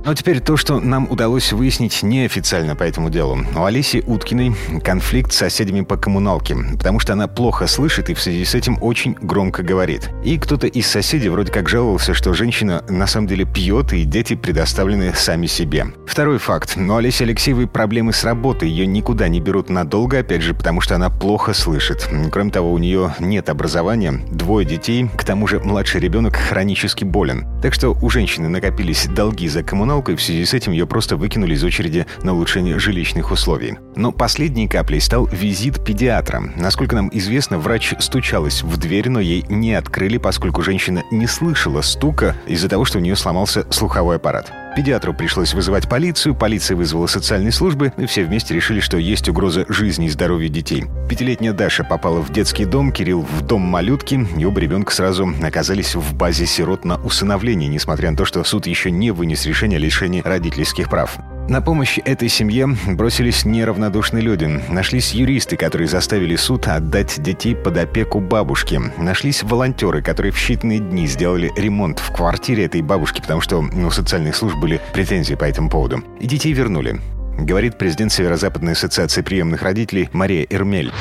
Но 0.04 0.14
теперь 0.14 0.40
то, 0.40 0.56
что 0.56 0.80
нам 0.80 1.06
удалось 1.10 1.52
выяснить 1.52 2.02
неофициально 2.02 2.74
по 2.74 2.84
этому 2.84 3.10
делу. 3.10 3.38
У 3.54 3.64
Олеси 3.64 4.02
Уткиной 4.06 4.54
конфликт 4.82 5.32
с 5.32 5.36
соседями 5.36 5.82
по 5.82 5.96
коммуналке, 5.96 6.56
потому 6.78 7.00
что 7.00 7.12
она 7.12 7.28
плохо 7.28 7.66
слышит 7.66 8.08
и 8.08 8.14
в 8.14 8.20
связи 8.20 8.44
с 8.44 8.54
этим 8.54 8.78
очень 8.80 9.14
громко 9.20 9.62
говорит. 9.62 10.10
И 10.24 10.38
кто-то 10.38 10.66
из 10.66 10.86
соседей 10.86 11.28
вроде 11.28 11.52
как 11.52 11.68
жаловался, 11.68 12.14
что 12.14 12.32
женщина 12.32 12.82
на 12.88 13.06
самом 13.06 13.26
деле 13.26 13.44
пьет, 13.44 13.92
и 13.92 14.04
дети 14.04 14.34
предоставлены 14.34 15.12
сами 15.14 15.46
себе. 15.46 15.88
Второй 16.06 16.38
факт. 16.38 16.76
У 16.76 16.94
Олеси 16.94 17.24
Алексеевой 17.24 17.66
проблемы 17.66 18.12
с 18.12 18.24
работой. 18.24 18.70
Ее 18.70 18.86
никуда 18.86 19.28
не 19.28 19.40
берут 19.40 19.68
надолго, 19.68 20.20
опять 20.20 20.42
же, 20.42 20.54
потому 20.54 20.80
что 20.80 20.94
она 20.94 21.10
плохо 21.10 21.52
слышит. 21.52 22.08
Кроме 22.32 22.50
того, 22.50 22.72
у 22.72 22.78
нее 22.78 23.14
нет 23.20 23.48
образования, 23.50 24.22
двое 24.30 24.66
детей, 24.66 25.08
к 25.14 25.24
тому 25.24 25.46
же 25.46 25.60
младший 25.60 26.00
ребенок 26.00 26.36
хронически 26.36 27.04
болен. 27.04 27.46
Так 27.62 27.74
что 27.74 27.90
у 28.00 28.08
женщины 28.08 28.48
накопились 28.48 29.06
долги 29.06 29.48
за 29.48 29.62
коммуналку, 29.62 29.89
коммуналку, 29.90 30.12
и 30.12 30.16
в 30.16 30.22
связи 30.22 30.44
с 30.44 30.54
этим 30.54 30.72
ее 30.72 30.86
просто 30.86 31.16
выкинули 31.16 31.54
из 31.54 31.64
очереди 31.64 32.06
на 32.22 32.32
улучшение 32.32 32.78
жилищных 32.78 33.32
условий. 33.32 33.78
Но 33.96 34.12
последней 34.12 34.68
каплей 34.68 35.00
стал 35.00 35.26
визит 35.26 35.84
педиатра. 35.84 36.40
Насколько 36.56 36.94
нам 36.94 37.10
известно, 37.12 37.58
врач 37.58 37.94
стучалась 37.98 38.62
в 38.62 38.76
дверь, 38.76 39.08
но 39.08 39.20
ей 39.20 39.44
не 39.48 39.74
открыли, 39.74 40.18
поскольку 40.18 40.62
женщина 40.62 41.02
не 41.10 41.26
слышала 41.26 41.82
стука 41.82 42.36
из-за 42.46 42.68
того, 42.68 42.84
что 42.84 42.98
у 42.98 43.00
нее 43.00 43.16
сломался 43.16 43.66
слуховой 43.70 44.16
аппарат. 44.16 44.52
Педиатру 44.76 45.12
пришлось 45.12 45.52
вызывать 45.52 45.88
полицию, 45.88 46.34
полиция 46.34 46.76
вызвала 46.76 47.06
социальные 47.06 47.52
службы, 47.52 47.92
и 47.96 48.06
все 48.06 48.24
вместе 48.24 48.54
решили, 48.54 48.80
что 48.80 48.96
есть 48.98 49.28
угроза 49.28 49.64
жизни 49.68 50.06
и 50.06 50.10
здоровью 50.10 50.48
детей. 50.48 50.84
Пятилетняя 51.08 51.52
Даша 51.52 51.82
попала 51.82 52.20
в 52.20 52.32
детский 52.32 52.64
дом, 52.64 52.92
Кирилл 52.92 53.22
в 53.22 53.42
дом 53.42 53.62
малютки, 53.62 54.26
и 54.36 54.44
оба 54.44 54.60
ребенка 54.60 54.92
сразу 54.94 55.28
оказались 55.42 55.94
в 55.96 56.14
базе 56.14 56.46
сирот 56.46 56.84
на 56.84 56.96
усыновление, 56.98 57.68
несмотря 57.68 58.10
на 58.10 58.16
то, 58.16 58.24
что 58.24 58.44
суд 58.44 58.66
еще 58.66 58.90
не 58.90 59.10
вынес 59.10 59.44
решение 59.44 59.78
о 59.78 59.80
лишении 59.80 60.22
родительских 60.22 60.88
прав. 60.88 61.18
На 61.50 61.60
помощь 61.60 61.98
этой 62.04 62.28
семье 62.28 62.68
бросились 62.86 63.44
неравнодушные 63.44 64.22
люди. 64.22 64.44
Нашлись 64.68 65.10
юристы, 65.10 65.56
которые 65.56 65.88
заставили 65.88 66.36
суд 66.36 66.68
отдать 66.68 67.20
детей 67.20 67.56
под 67.56 67.76
опеку 67.76 68.20
бабушки. 68.20 68.80
Нашлись 68.98 69.42
волонтеры, 69.42 70.00
которые 70.00 70.30
в 70.30 70.36
считанные 70.36 70.78
дни 70.78 71.08
сделали 71.08 71.50
ремонт 71.56 71.98
в 71.98 72.12
квартире 72.12 72.66
этой 72.66 72.82
бабушки, 72.82 73.20
потому 73.20 73.40
что 73.40 73.58
у 73.58 73.90
социальных 73.90 74.36
служб 74.36 74.58
были 74.58 74.80
претензии 74.92 75.34
по 75.34 75.42
этому 75.42 75.68
поводу. 75.68 76.04
И 76.20 76.28
детей 76.28 76.52
вернули 76.52 77.00
говорит 77.44 77.78
президент 77.78 78.12
Северо-Западной 78.12 78.72
ассоциации 78.72 79.22
приемных 79.22 79.62
родителей 79.62 80.08
Мария 80.12 80.46
Эрмель. 80.50 80.92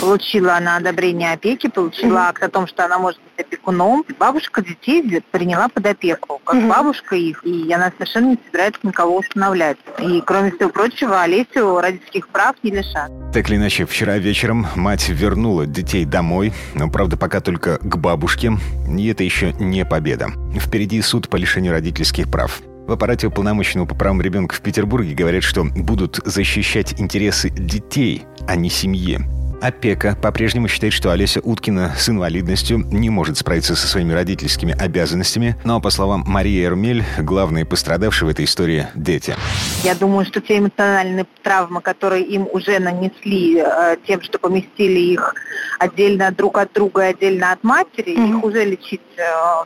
Получила 0.00 0.56
она 0.56 0.76
одобрение 0.76 1.32
опеки, 1.32 1.68
получила 1.68 2.28
акт 2.28 2.42
о 2.42 2.48
том, 2.48 2.66
что 2.66 2.84
она 2.84 2.98
может 2.98 3.20
быть 3.20 3.46
опекуном. 3.46 4.04
Бабушка 4.18 4.62
детей 4.62 5.22
приняла 5.30 5.68
под 5.68 5.86
опеку, 5.86 6.40
как 6.44 6.66
бабушка 6.68 7.16
их, 7.16 7.44
и 7.44 7.72
она 7.72 7.90
совершенно 7.92 8.30
не 8.30 8.38
собирается 8.46 8.80
никого 8.82 9.18
устанавливать. 9.18 9.78
И, 10.00 10.22
кроме 10.24 10.50
всего 10.52 10.70
прочего, 10.70 11.22
Олесю 11.22 11.80
родительских 11.80 12.28
прав 12.28 12.56
не 12.62 12.70
лишат. 12.70 13.10
Так 13.32 13.48
или 13.48 13.56
иначе, 13.56 13.84
вчера 13.86 14.18
вечером 14.18 14.66
мать 14.76 15.08
вернула 15.08 15.66
детей 15.66 16.04
домой, 16.04 16.52
но, 16.74 16.90
правда, 16.90 17.16
пока 17.16 17.40
только 17.40 17.78
к 17.78 17.96
бабушке, 17.96 18.52
и 18.88 19.08
это 19.08 19.24
еще 19.24 19.52
не 19.54 19.84
победа. 19.84 20.28
Впереди 20.58 21.00
суд 21.02 21.28
по 21.28 21.36
лишению 21.36 21.72
родительских 21.72 22.30
прав. 22.30 22.60
В 22.86 22.92
аппарате 22.92 23.26
уполномоченного 23.26 23.84
по 23.84 23.96
правам 23.96 24.22
ребенка 24.22 24.54
в 24.54 24.60
Петербурге 24.60 25.12
говорят, 25.12 25.42
что 25.42 25.64
будут 25.64 26.20
защищать 26.24 27.00
интересы 27.00 27.50
детей, 27.50 28.24
а 28.46 28.54
не 28.54 28.70
семьи. 28.70 29.18
Опека 29.60 30.16
по-прежнему 30.22 30.68
считает, 30.68 30.92
что 30.92 31.10
Олеся 31.10 31.40
Уткина 31.40 31.94
с 31.98 32.08
инвалидностью 32.08 32.78
не 32.78 33.10
может 33.10 33.38
справиться 33.38 33.74
со 33.74 33.88
своими 33.88 34.12
родительскими 34.12 34.72
обязанностями, 34.78 35.56
но, 35.64 35.80
по 35.80 35.90
словам 35.90 36.22
Марии 36.28 36.64
Эрмель, 36.64 37.02
главные 37.18 37.64
пострадавшие 37.64 38.28
в 38.28 38.30
этой 38.30 38.44
истории– 38.44 38.86
дети. 38.94 39.34
Я 39.82 39.96
думаю, 39.96 40.24
что 40.24 40.40
те 40.40 40.58
эмоциональные 40.58 41.26
травмы, 41.42 41.80
которые 41.80 42.22
им 42.22 42.46
уже 42.52 42.78
нанесли 42.78 43.58
э, 43.58 43.96
тем, 44.06 44.22
что 44.22 44.38
поместили 44.38 45.00
их 45.00 45.34
отдельно 45.80 46.30
друг 46.30 46.58
от 46.58 46.72
друга 46.72 47.06
и 47.06 47.10
отдельно 47.10 47.50
от 47.50 47.64
матери, 47.64 48.16
mm-hmm. 48.16 48.38
их 48.38 48.44
уже 48.44 48.64
лечить 48.64 49.00
э, 49.16 49.22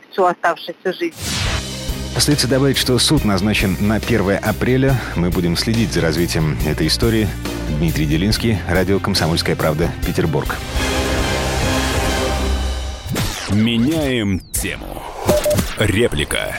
всю 0.09 0.23
оставшуюся 0.23 0.93
жизнь. 0.93 1.50
Остается 2.15 2.47
добавить, 2.47 2.77
что 2.77 2.97
суд 2.99 3.23
назначен 3.23 3.77
на 3.79 3.95
1 3.95 4.39
апреля. 4.41 4.99
Мы 5.15 5.29
будем 5.29 5.55
следить 5.55 5.93
за 5.93 6.01
развитием 6.01 6.57
этой 6.67 6.87
истории. 6.87 7.27
Дмитрий 7.77 8.05
Делинский, 8.05 8.57
радио 8.69 8.99
«Комсомольская 8.99 9.55
правда», 9.55 9.89
Петербург. 10.05 10.55
Меняем 13.49 14.39
тему. 14.51 15.01
Реплика. 15.77 16.55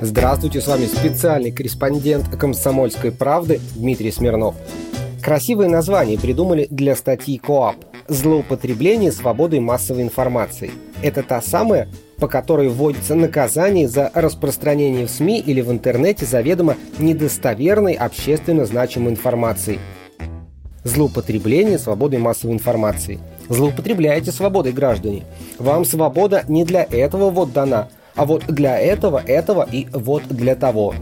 Здравствуйте, 0.00 0.60
с 0.60 0.66
вами 0.66 0.86
специальный 0.86 1.52
корреспондент 1.52 2.28
«Комсомольской 2.36 3.12
правды» 3.12 3.60
Дмитрий 3.74 4.10
Смирнов. 4.10 4.54
Красивое 5.22 5.68
название 5.68 6.18
придумали 6.18 6.66
для 6.70 6.96
статьи 6.96 7.38
КОАП 7.38 7.76
«Злоупотребление 8.08 9.12
свободой 9.12 9.60
массовой 9.60 10.02
информации». 10.02 10.72
Это 11.02 11.22
та 11.22 11.40
самая, 11.40 11.88
по 12.22 12.28
которой 12.28 12.68
вводится 12.68 13.16
наказание 13.16 13.88
за 13.88 14.08
распространение 14.14 15.06
в 15.06 15.10
СМИ 15.10 15.40
или 15.40 15.60
в 15.60 15.72
интернете 15.72 16.24
заведомо 16.24 16.76
недостоверной 17.00 17.94
общественно 17.94 18.64
значимой 18.64 19.10
информации. 19.10 19.80
Злоупотребление 20.84 21.80
свободой 21.80 22.20
массовой 22.20 22.54
информации. 22.54 23.18
Злоупотребляете 23.48 24.30
свободой, 24.30 24.70
граждане. 24.70 25.24
Вам 25.58 25.84
свобода 25.84 26.44
не 26.46 26.64
для 26.64 26.86
этого 26.88 27.30
вот 27.30 27.52
дана, 27.52 27.88
а 28.14 28.24
вот 28.24 28.46
для 28.46 28.78
этого, 28.78 29.20
этого 29.26 29.68
и 29.68 29.88
вот 29.92 30.22
для 30.28 30.54
того. 30.54 30.94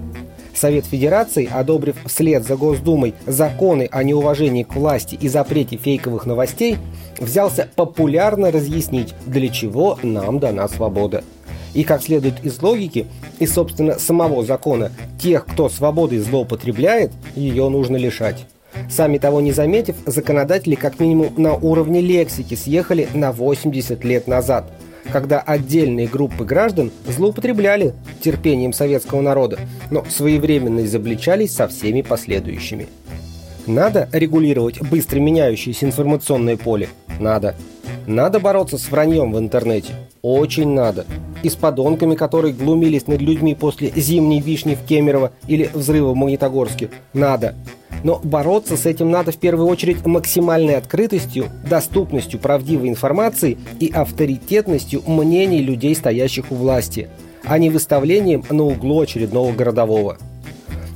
Совет 0.61 0.85
Федерации, 0.85 1.49
одобрив 1.51 1.97
вслед 2.05 2.45
за 2.45 2.55
Госдумой 2.55 3.15
законы 3.27 3.89
о 3.91 4.03
неуважении 4.03 4.63
к 4.63 4.75
власти 4.75 5.17
и 5.19 5.27
запрете 5.27 5.79
фейковых 5.79 6.27
новостей, 6.27 6.77
взялся 7.19 7.71
популярно 7.77 8.51
разъяснить, 8.51 9.15
для 9.25 9.49
чего 9.49 9.99
нам 10.03 10.39
дана 10.39 10.69
свобода. 10.69 11.25
И 11.73 11.83
как 11.83 12.03
следует 12.03 12.45
из 12.45 12.61
логики, 12.61 13.07
и, 13.39 13.47
собственно, 13.47 13.99
самого 13.99 14.45
закона, 14.45 14.93
тех, 15.19 15.47
кто 15.47 15.71
свободой 15.71 16.19
злоупотребляет, 16.19 17.13
ее 17.35 17.71
нужно 17.71 17.97
лишать. 17.97 18.45
Сами 18.91 19.17
того 19.17 19.41
не 19.41 19.53
заметив, 19.53 19.97
законодатели 20.05 20.75
как 20.75 21.01
минимум 21.01 21.33
на 21.39 21.55
уровне 21.55 22.03
лексики 22.03 22.55
съехали 22.55 23.09
на 23.15 23.33
80 23.33 24.05
лет 24.05 24.27
назад, 24.27 24.71
когда 25.13 25.41
отдельные 25.41 26.07
группы 26.07 26.45
граждан 26.45 26.91
злоупотребляли 27.07 27.95
терпением 28.23 28.73
советского 28.73 29.21
народа, 29.21 29.59
но 29.91 30.05
своевременно 30.09 30.85
изобличались 30.85 31.55
со 31.55 31.69
всеми 31.69 32.03
последующими. 32.03 32.89
Надо 33.67 34.09
регулировать 34.13 34.81
быстро 34.83 35.21
меняющееся 35.21 35.87
информационное 35.87 36.57
поле? 36.57 36.89
Надо. 37.19 37.55
Надо 38.07 38.41
бороться 38.41 38.79
с 38.79 38.91
враньем 38.91 39.33
в 39.33 39.39
интернете? 39.39 39.93
Очень 40.23 40.71
надо. 40.71 41.07
И 41.43 41.49
с 41.49 41.55
подонками, 41.55 42.15
которые 42.15 42.53
глумились 42.53 43.07
над 43.07 43.21
людьми 43.21 43.55
после 43.55 43.91
зимней 43.95 44.41
вишни 44.41 44.75
в 44.75 44.87
Кемерово 44.87 45.33
или 45.47 45.71
взрыва 45.73 46.11
в 46.11 46.17
Магнитогорске? 46.17 46.91
Надо. 47.13 47.55
Но 48.03 48.21
бороться 48.23 48.77
с 48.77 48.87
этим 48.87 49.11
надо 49.11 49.33
в 49.33 49.37
первую 49.37 49.69
очередь 49.69 50.05
максимальной 50.07 50.77
открытостью, 50.77 51.47
доступностью 51.69 52.41
правдивой 52.41 52.89
информации 52.89 53.59
и 53.79 53.89
авторитетностью 53.89 55.03
мнений 55.07 55.61
людей, 55.61 55.95
стоящих 55.95 56.51
у 56.51 56.55
власти, 56.55 57.09
а 57.45 57.59
не 57.59 57.71
выставлением 57.71 58.45
на 58.51 58.65
углу 58.65 59.01
очередного 59.01 59.53
городового. 59.53 60.19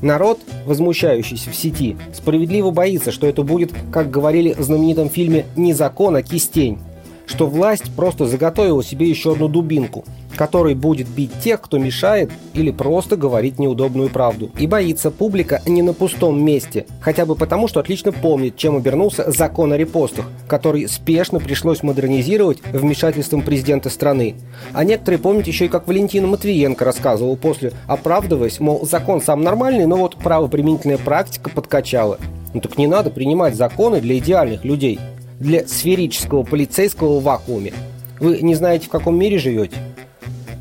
Народ, 0.02 0.40
возмущающийся 0.66 1.50
в 1.50 1.54
сети, 1.54 1.96
справедливо 2.12 2.70
боится, 2.70 3.10
что 3.10 3.26
это 3.26 3.42
будет, 3.42 3.72
как 3.90 4.10
говорили 4.10 4.52
в 4.52 4.60
знаменитом 4.60 5.08
фильме 5.08 5.46
«Не 5.56 5.72
закон, 5.72 6.16
а 6.16 6.22
кистень», 6.22 6.78
что 7.26 7.46
власть 7.46 7.94
просто 7.96 8.26
заготовила 8.26 8.84
себе 8.84 9.08
еще 9.08 9.32
одну 9.32 9.48
дубинку– 9.48 10.04
который 10.36 10.74
будет 10.74 11.08
бить 11.08 11.32
тех, 11.42 11.60
кто 11.60 11.78
мешает 11.78 12.30
или 12.54 12.70
просто 12.70 13.16
говорит 13.16 13.58
неудобную 13.58 14.10
правду. 14.10 14.50
И 14.58 14.66
боится 14.66 15.10
публика 15.10 15.62
не 15.66 15.82
на 15.82 15.92
пустом 15.92 16.42
месте, 16.42 16.86
хотя 17.00 17.26
бы 17.26 17.36
потому, 17.36 17.68
что 17.68 17.80
отлично 17.80 18.12
помнит, 18.12 18.56
чем 18.56 18.76
обернулся 18.76 19.30
закон 19.30 19.72
о 19.72 19.76
репостах, 19.76 20.26
который 20.48 20.88
спешно 20.88 21.40
пришлось 21.40 21.82
модернизировать 21.82 22.58
вмешательством 22.72 23.42
президента 23.42 23.90
страны. 23.90 24.36
А 24.72 24.84
некоторые 24.84 25.18
помнят 25.18 25.46
еще 25.46 25.66
и 25.66 25.68
как 25.68 25.86
Валентина 25.86 26.26
Матвиенко 26.26 26.84
рассказывал 26.84 27.36
после, 27.36 27.72
оправдываясь, 27.86 28.60
мол, 28.60 28.86
закон 28.86 29.20
сам 29.20 29.42
нормальный, 29.42 29.86
но 29.86 29.96
вот 29.96 30.16
правоприменительная 30.16 30.98
практика 30.98 31.50
подкачала. 31.50 32.18
Ну 32.52 32.60
так 32.60 32.78
не 32.78 32.86
надо 32.86 33.10
принимать 33.10 33.56
законы 33.56 34.00
для 34.00 34.18
идеальных 34.18 34.64
людей, 34.64 35.00
для 35.40 35.66
сферического 35.66 36.44
полицейского 36.44 37.20
вакууме. 37.20 37.72
Вы 38.20 38.40
не 38.40 38.54
знаете, 38.54 38.86
в 38.86 38.90
каком 38.90 39.18
мире 39.18 39.38
живете? 39.38 39.76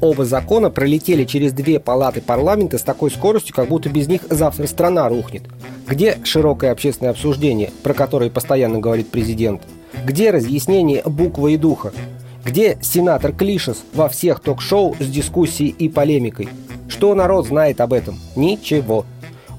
Оба 0.03 0.25
закона 0.25 0.69
пролетели 0.69 1.23
через 1.23 1.53
две 1.53 1.79
палаты 1.79 2.19
парламента 2.19 2.77
с 2.77 2.81
такой 2.81 3.09
скоростью, 3.09 3.55
как 3.55 3.69
будто 3.69 3.87
без 3.87 4.09
них 4.09 4.23
завтра 4.29 4.67
страна 4.67 5.07
рухнет. 5.07 5.43
Где 5.87 6.17
широкое 6.25 6.73
общественное 6.73 7.11
обсуждение, 7.11 7.71
про 7.83 7.93
которое 7.93 8.29
постоянно 8.29 8.79
говорит 8.79 9.07
президент? 9.11 9.61
Где 10.05 10.31
разъяснение 10.31 11.03
буквы 11.05 11.53
и 11.53 11.57
духа? 11.57 11.93
Где 12.43 12.77
сенатор 12.81 13.31
Клишес 13.31 13.77
во 13.93 14.09
всех 14.09 14.41
ток-шоу 14.41 14.93
с 14.99 15.07
дискуссией 15.07 15.69
и 15.69 15.87
полемикой? 15.87 16.49
Что 16.89 17.15
народ 17.15 17.47
знает 17.47 17.79
об 17.79 17.93
этом? 17.93 18.19
Ничего. 18.35 19.05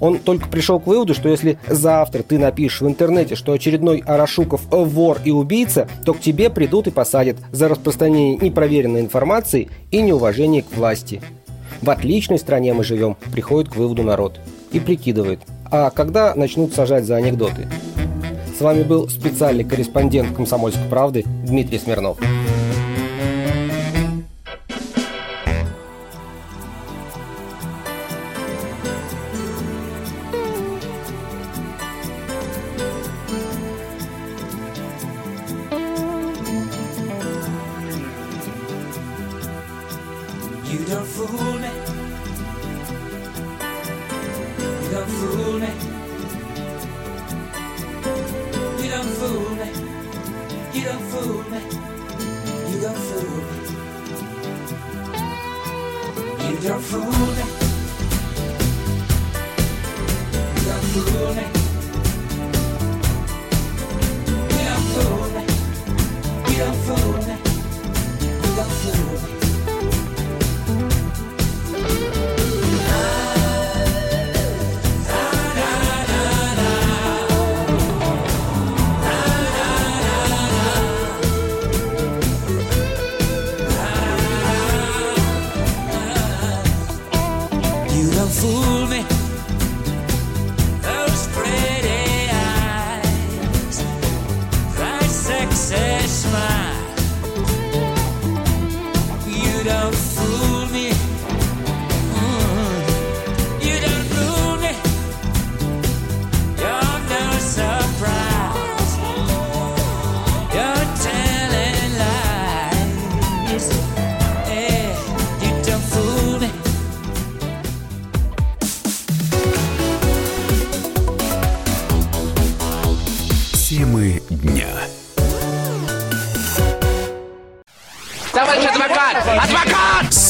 Он 0.05 0.19
только 0.19 0.49
пришел 0.49 0.79
к 0.81 0.87
выводу, 0.87 1.15
что 1.15 1.31
если 1.31 1.59
завтра 1.67 2.23
ты 2.23 2.39
напишешь 2.39 2.83
в 2.83 2.87
интернете, 2.87 3.37
что 3.37 3.53
очередной 3.53 4.03
Арашуков 4.05 4.61
вор 4.71 5.19
и 5.25 5.31
убийца, 5.31 5.89
то 6.05 6.13
к 6.13 6.21
тебе 6.21 6.51
придут 6.51 6.87
и 6.87 6.91
посадят 6.91 7.39
за 7.53 7.69
распространение 7.69 8.37
непроверенной 8.37 9.01
информации 9.01 9.71
и 9.91 10.03
неуважение 10.03 10.61
к 10.61 10.77
власти. 10.77 11.23
В 11.81 11.89
отличной 11.89 12.39
стране 12.39 12.75
мы 12.75 12.85
живем, 12.85 13.17
приходит 13.33 13.73
к 13.73 13.77
выводу 13.77 14.03
народ. 14.03 14.41
И 14.73 14.79
прикидывает, 14.79 15.41
а 15.71 15.89
когда 15.89 16.35
начнут 16.35 16.75
сажать 16.75 17.07
за 17.07 17.17
анекдоты? 17.17 17.67
С 18.59 18.61
вами 18.61 18.83
был 18.83 19.09
специальный 19.09 19.65
корреспондент 19.65 20.37
«Комсомольской 20.37 20.87
правды» 20.91 21.25
Дмитрий 21.47 21.79
Смирнов. 21.79 22.19
Rooney. 60.95 61.64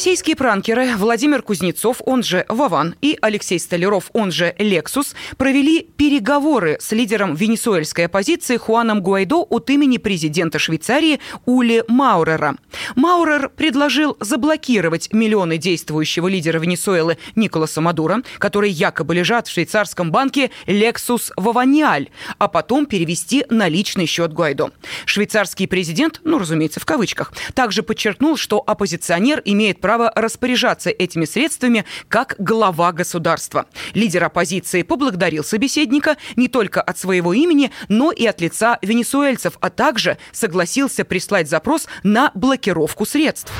Российские 0.00 0.34
пранкеры 0.34 0.96
Владимир 0.96 1.42
Кузнецов, 1.42 2.00
он 2.06 2.22
же 2.22 2.46
Вован, 2.48 2.94
и 3.02 3.18
Алексей 3.20 3.60
Столяров, 3.60 4.08
он 4.14 4.32
же 4.32 4.54
Лексус, 4.56 5.14
провели 5.36 5.82
переговоры 5.82 6.78
с 6.80 6.92
лидером 6.92 7.34
венесуэльской 7.34 8.06
оппозиции 8.06 8.56
Хуаном 8.56 9.02
Гуайдо 9.02 9.42
от 9.42 9.68
имени 9.68 9.98
президента 9.98 10.58
Швейцарии 10.58 11.20
Ули 11.44 11.84
Маурера. 11.86 12.56
Маурер 12.96 13.50
предложил 13.50 14.16
заблокировать 14.20 15.12
миллионы 15.12 15.58
действующего 15.58 16.28
лидера 16.28 16.58
Венесуэлы 16.58 17.18
Николаса 17.36 17.82
Мадура, 17.82 18.22
которые 18.38 18.72
якобы 18.72 19.14
лежат 19.14 19.48
в 19.48 19.52
швейцарском 19.52 20.10
банке 20.10 20.50
Lexus 20.66 21.30
Вованиаль, 21.36 22.08
а 22.38 22.48
потом 22.48 22.86
перевести 22.86 23.44
на 23.50 23.68
личный 23.68 24.06
счет 24.06 24.32
Гуайдо. 24.32 24.70
Швейцарский 25.04 25.68
президент, 25.68 26.22
ну, 26.24 26.38
разумеется, 26.38 26.80
в 26.80 26.86
кавычках, 26.86 27.34
также 27.52 27.82
подчеркнул, 27.82 28.38
что 28.38 28.64
оппозиционер 28.66 29.42
имеет 29.44 29.78
право 29.78 29.89
распоряжаться 29.98 30.90
этими 30.90 31.24
средствами 31.24 31.84
как 32.08 32.36
глава 32.38 32.92
государства. 32.92 33.66
Лидер 33.94 34.24
оппозиции 34.24 34.82
поблагодарил 34.82 35.44
собеседника 35.44 36.16
не 36.36 36.48
только 36.48 36.80
от 36.80 36.98
своего 36.98 37.32
имени, 37.32 37.70
но 37.88 38.12
и 38.12 38.26
от 38.26 38.40
лица 38.40 38.78
венесуэльцев, 38.82 39.58
а 39.60 39.70
также 39.70 40.18
согласился 40.32 41.04
прислать 41.04 41.48
запрос 41.48 41.86
на 42.02 42.30
блокировку 42.34 43.06
средств. 43.06 43.52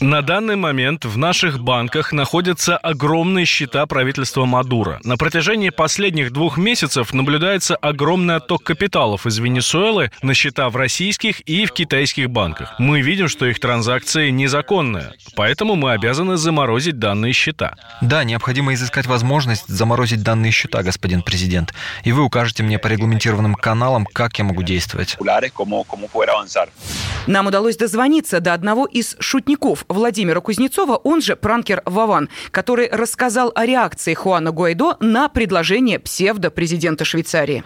На 0.00 0.22
данный 0.22 0.56
момент 0.56 1.04
в 1.04 1.18
наших 1.18 1.60
банках 1.60 2.12
находятся 2.12 2.76
огромные 2.76 3.44
счета 3.44 3.86
правительства 3.86 4.44
Мадура. 4.46 5.00
На 5.04 5.16
протяжении 5.16 5.70
последних 5.70 6.32
двух 6.32 6.56
месяцев 6.56 7.12
наблюдается 7.12 7.76
огромный 7.76 8.36
отток 8.36 8.62
капиталов 8.62 9.26
из 9.26 9.38
Венесуэлы 9.38 10.10
на 10.22 10.34
счета 10.34 10.68
в 10.70 10.76
российских 10.76 11.40
и 11.40 11.66
в 11.66 11.72
китайских 11.72 12.30
банках. 12.30 12.74
Мы 12.78 13.02
видим, 13.02 13.28
что 13.28 13.46
их 13.46 13.60
транзакции 13.60 14.30
незаконные, 14.30 15.12
поэтому 15.36 15.74
мы 15.74 15.92
обязаны 15.92 16.36
заморозить 16.36 16.98
данные 16.98 17.32
счета. 17.32 17.76
Да, 18.00 18.24
необходимо 18.24 18.72
изыскать 18.74 19.06
возможность 19.06 19.68
заморозить 19.68 20.22
данные 20.22 20.52
счета, 20.52 20.82
господин 20.82 21.22
президент. 21.22 21.74
И 22.04 22.12
вы 22.12 22.22
укажете 22.22 22.62
мне 22.62 22.78
по 22.78 22.86
регламентированным 22.86 23.54
каналам, 23.54 24.06
как 24.06 24.38
я 24.38 24.44
могу 24.44 24.62
действовать. 24.62 25.16
Нам 27.26 27.46
удалось 27.46 27.76
дозвониться 27.76 28.40
до 28.40 28.54
одного 28.54 28.69
одного 28.70 28.86
из 28.86 29.16
шутников 29.18 29.84
Владимира 29.88 30.40
Кузнецова, 30.40 30.94
он 30.94 31.20
же 31.20 31.34
пранкер 31.34 31.82
Вован, 31.86 32.28
который 32.52 32.88
рассказал 32.88 33.50
о 33.56 33.66
реакции 33.66 34.14
Хуана 34.14 34.52
Гуайдо 34.52 34.96
на 35.00 35.28
предложение 35.28 35.98
псевдо-президента 35.98 37.04
Швейцарии. 37.04 37.64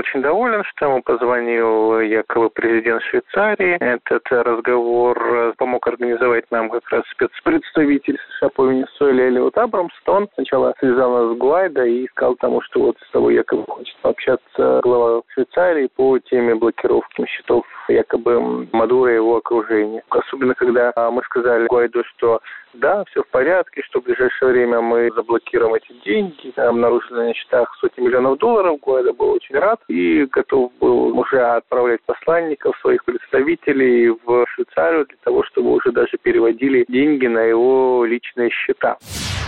Он 0.00 0.04
очень 0.06 0.22
доволен, 0.22 0.64
что 0.64 0.86
ему 0.86 1.02
позвонил 1.02 2.00
якобы 2.00 2.48
президент 2.48 3.02
Швейцарии. 3.02 3.76
Этот 3.80 4.22
разговор 4.30 5.54
помог 5.58 5.86
организовать 5.86 6.50
нам 6.50 6.70
как 6.70 6.88
раз 6.88 7.02
спецпредставитель 7.10 8.16
США 8.38 8.48
по 8.48 8.64
Венесуэле 8.66 9.28
Элиот 9.28 9.58
Абрамстон. 9.58 10.28
Сначала 10.34 10.74
связал 10.78 11.12
нас 11.12 11.36
с 11.36 11.38
Гуайдо 11.38 11.84
и 11.84 12.08
сказал 12.08 12.36
тому, 12.36 12.62
что 12.62 12.80
вот 12.80 12.96
с 13.06 13.10
тобой 13.10 13.34
якобы 13.34 13.64
хочет 13.68 13.94
пообщаться 14.00 14.80
глава 14.82 15.20
Швейцарии 15.34 15.90
по 15.94 16.18
теме 16.18 16.54
блокировки 16.54 17.26
счетов 17.26 17.66
якобы 17.88 18.68
Мадура 18.72 19.12
и 19.12 19.16
его 19.16 19.36
окружения. 19.36 20.02
Особенно, 20.08 20.54
когда 20.54 20.92
мы 21.10 21.22
сказали 21.24 21.66
Гуайдо, 21.66 22.02
что 22.16 22.40
да, 22.74 23.04
все 23.10 23.22
в 23.22 23.28
порядке, 23.28 23.82
что 23.82 24.00
в 24.00 24.04
ближайшее 24.04 24.52
время 24.52 24.80
мы 24.80 25.10
заблокируем 25.14 25.74
эти 25.74 25.92
деньги. 26.04 26.52
Обнаружили 26.56 27.28
на 27.28 27.34
счетах 27.34 27.74
сотни 27.80 28.02
миллионов 28.02 28.38
долларов. 28.38 28.78
Гуайдо 28.80 29.12
был 29.12 29.30
очень 29.30 29.56
рад 29.56 29.80
и 29.88 30.24
готов 30.26 30.72
был 30.80 31.18
уже 31.18 31.40
отправлять 31.40 32.00
посланников, 32.02 32.78
своих 32.80 33.04
представителей 33.04 34.10
в 34.10 34.46
Швейцарию 34.54 35.06
для 35.06 35.18
того, 35.24 35.44
чтобы 35.44 35.72
уже 35.72 35.92
даже 35.92 36.16
переводили 36.22 36.84
деньги 36.88 37.26
на 37.26 37.40
его 37.40 38.04
личные 38.04 38.50
счета. 38.50 38.96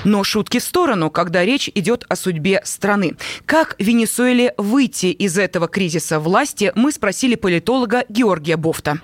Но 0.04 0.24
шутки 0.24 0.58
в 0.58 0.62
сторону, 0.62 1.10
когда 1.10 1.44
речь 1.44 1.68
идет 1.68 2.04
о 2.08 2.16
судьбе 2.16 2.60
страны. 2.64 3.12
Как 3.46 3.76
Венесуэле 3.78 4.52
выйти 4.56 5.06
из 5.06 5.38
этого 5.38 5.68
кризиса 5.68 6.18
власти, 6.18 6.72
мы 6.74 6.90
спросили 6.90 7.36
политолога 7.36 8.04
Георгия 8.08 8.56
Бофта. 8.56 8.96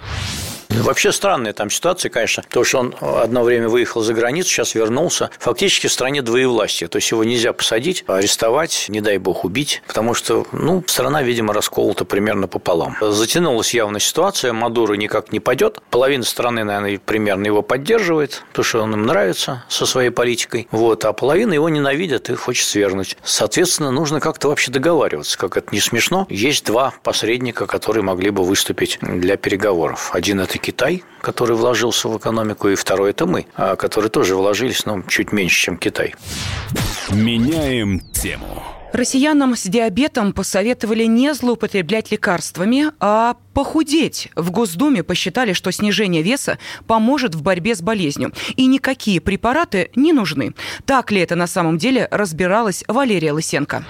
Вообще 0.83 1.12
странная 1.12 1.53
там 1.53 1.71
ситуация, 1.71 2.11
конечно, 2.11 2.43
потому 2.45 2.64
что 2.64 2.79
он 2.79 2.95
одно 3.01 3.43
время 3.43 3.69
выехал 3.69 4.03
за 4.03 4.14
границу, 4.14 4.49
сейчас 4.49 4.75
вернулся. 4.75 5.31
Фактически 5.38 5.87
в 5.87 5.93
стране 5.93 6.23
двоевластия, 6.23 6.88
то 6.88 6.97
есть 6.97 7.11
его 7.11 7.25
нельзя 7.25 7.53
посадить, 7.53 8.05
арестовать, 8.07 8.87
не 8.88 9.01
дай 9.01 9.19
бог 9.19 9.45
убить, 9.45 9.83
потому 9.87 10.14
что, 10.14 10.47
ну, 10.53 10.83
страна, 10.87 11.23
видимо, 11.23 11.53
расколота 11.53 12.05
примерно 12.05 12.49
пополам. 12.49 12.97
Затянулась 13.01 13.75
явная 13.75 14.01
ситуация, 14.01 14.53
Мадуро 14.53 14.95
никак 14.95 15.33
не 15.33 15.41
пойдет, 15.41 15.81
половина 15.91 16.25
страны, 16.25 16.64
наверное, 16.64 16.99
примерно 16.99 17.47
его 17.47 17.62
поддерживает, 17.62 18.43
потому 18.51 18.64
что 18.64 18.83
он 18.83 18.95
им 18.95 19.07
нравится 19.07 19.64
со 19.69 19.87
своей 19.87 20.11
политикой, 20.11 20.69
вот, 20.71 21.05
а 21.05 21.12
половина 21.12 21.53
его 21.53 21.69
ненавидят 21.69 22.31
и 22.31 22.35
хочет 22.35 22.67
свернуть. 22.67 23.17
Соответственно, 23.23 23.91
нужно 23.91 24.21
как-то 24.21 24.49
вообще 24.49 24.71
договариваться, 24.71 25.38
как 25.38 25.57
это 25.57 25.69
не 25.73 25.81
смешно. 25.81 26.27
Есть 26.29 26.64
два 26.64 26.93
посредника, 27.03 27.67
которые 27.67 28.03
могли 28.03 28.31
бы 28.31 28.43
выступить 28.45 28.99
для 29.01 29.37
переговоров. 29.37 30.11
Один– 30.12 30.41
это 30.41 30.59
Китай, 30.68 31.02
который 31.22 31.57
вложился 31.57 32.09
в 32.09 32.18
экономику, 32.18 32.68
и 32.68 32.74
второй– 32.74 33.11
это 33.12 33.24
мы, 33.24 33.46
а 33.54 33.74
которые 33.74 34.11
тоже 34.11 34.37
вложились, 34.37 34.85
но 34.85 35.00
чуть 35.09 35.33
меньше, 35.33 35.59
чем 35.59 35.78
Китай. 35.78 36.14
Меняем 37.11 38.00
тему. 38.00 38.62
Россиянам 38.92 39.57
с 39.57 39.62
диабетом 39.62 40.35
посоветовали 40.35 41.04
не 41.04 41.33
злоупотреблять 41.33 42.11
лекарствами, 42.11 42.92
а 43.00 43.37
похудеть. 43.54 44.28
В 44.37 44.50
Госдуме 44.50 45.02
посчитали, 45.02 45.54
что 45.54 45.72
снижение 45.72 46.20
веса 46.22 46.59
поможет 46.87 47.35
в 47.35 47.40
борьбе 47.40 47.74
с 47.74 47.81
болезнью. 47.81 48.35
И 48.57 48.66
никакие 48.66 49.22
препараты 49.22 49.90
не 49.96 50.12
нужны. 50.12 50.54
Так 50.85 51.11
ли 51.11 51.22
это 51.22 51.35
на 51.35 51.46
самом 51.46 51.78
деле, 51.78 52.09
разбиралась 52.11 52.85
Валерия 52.88 53.33
Лысенко. 53.33 53.87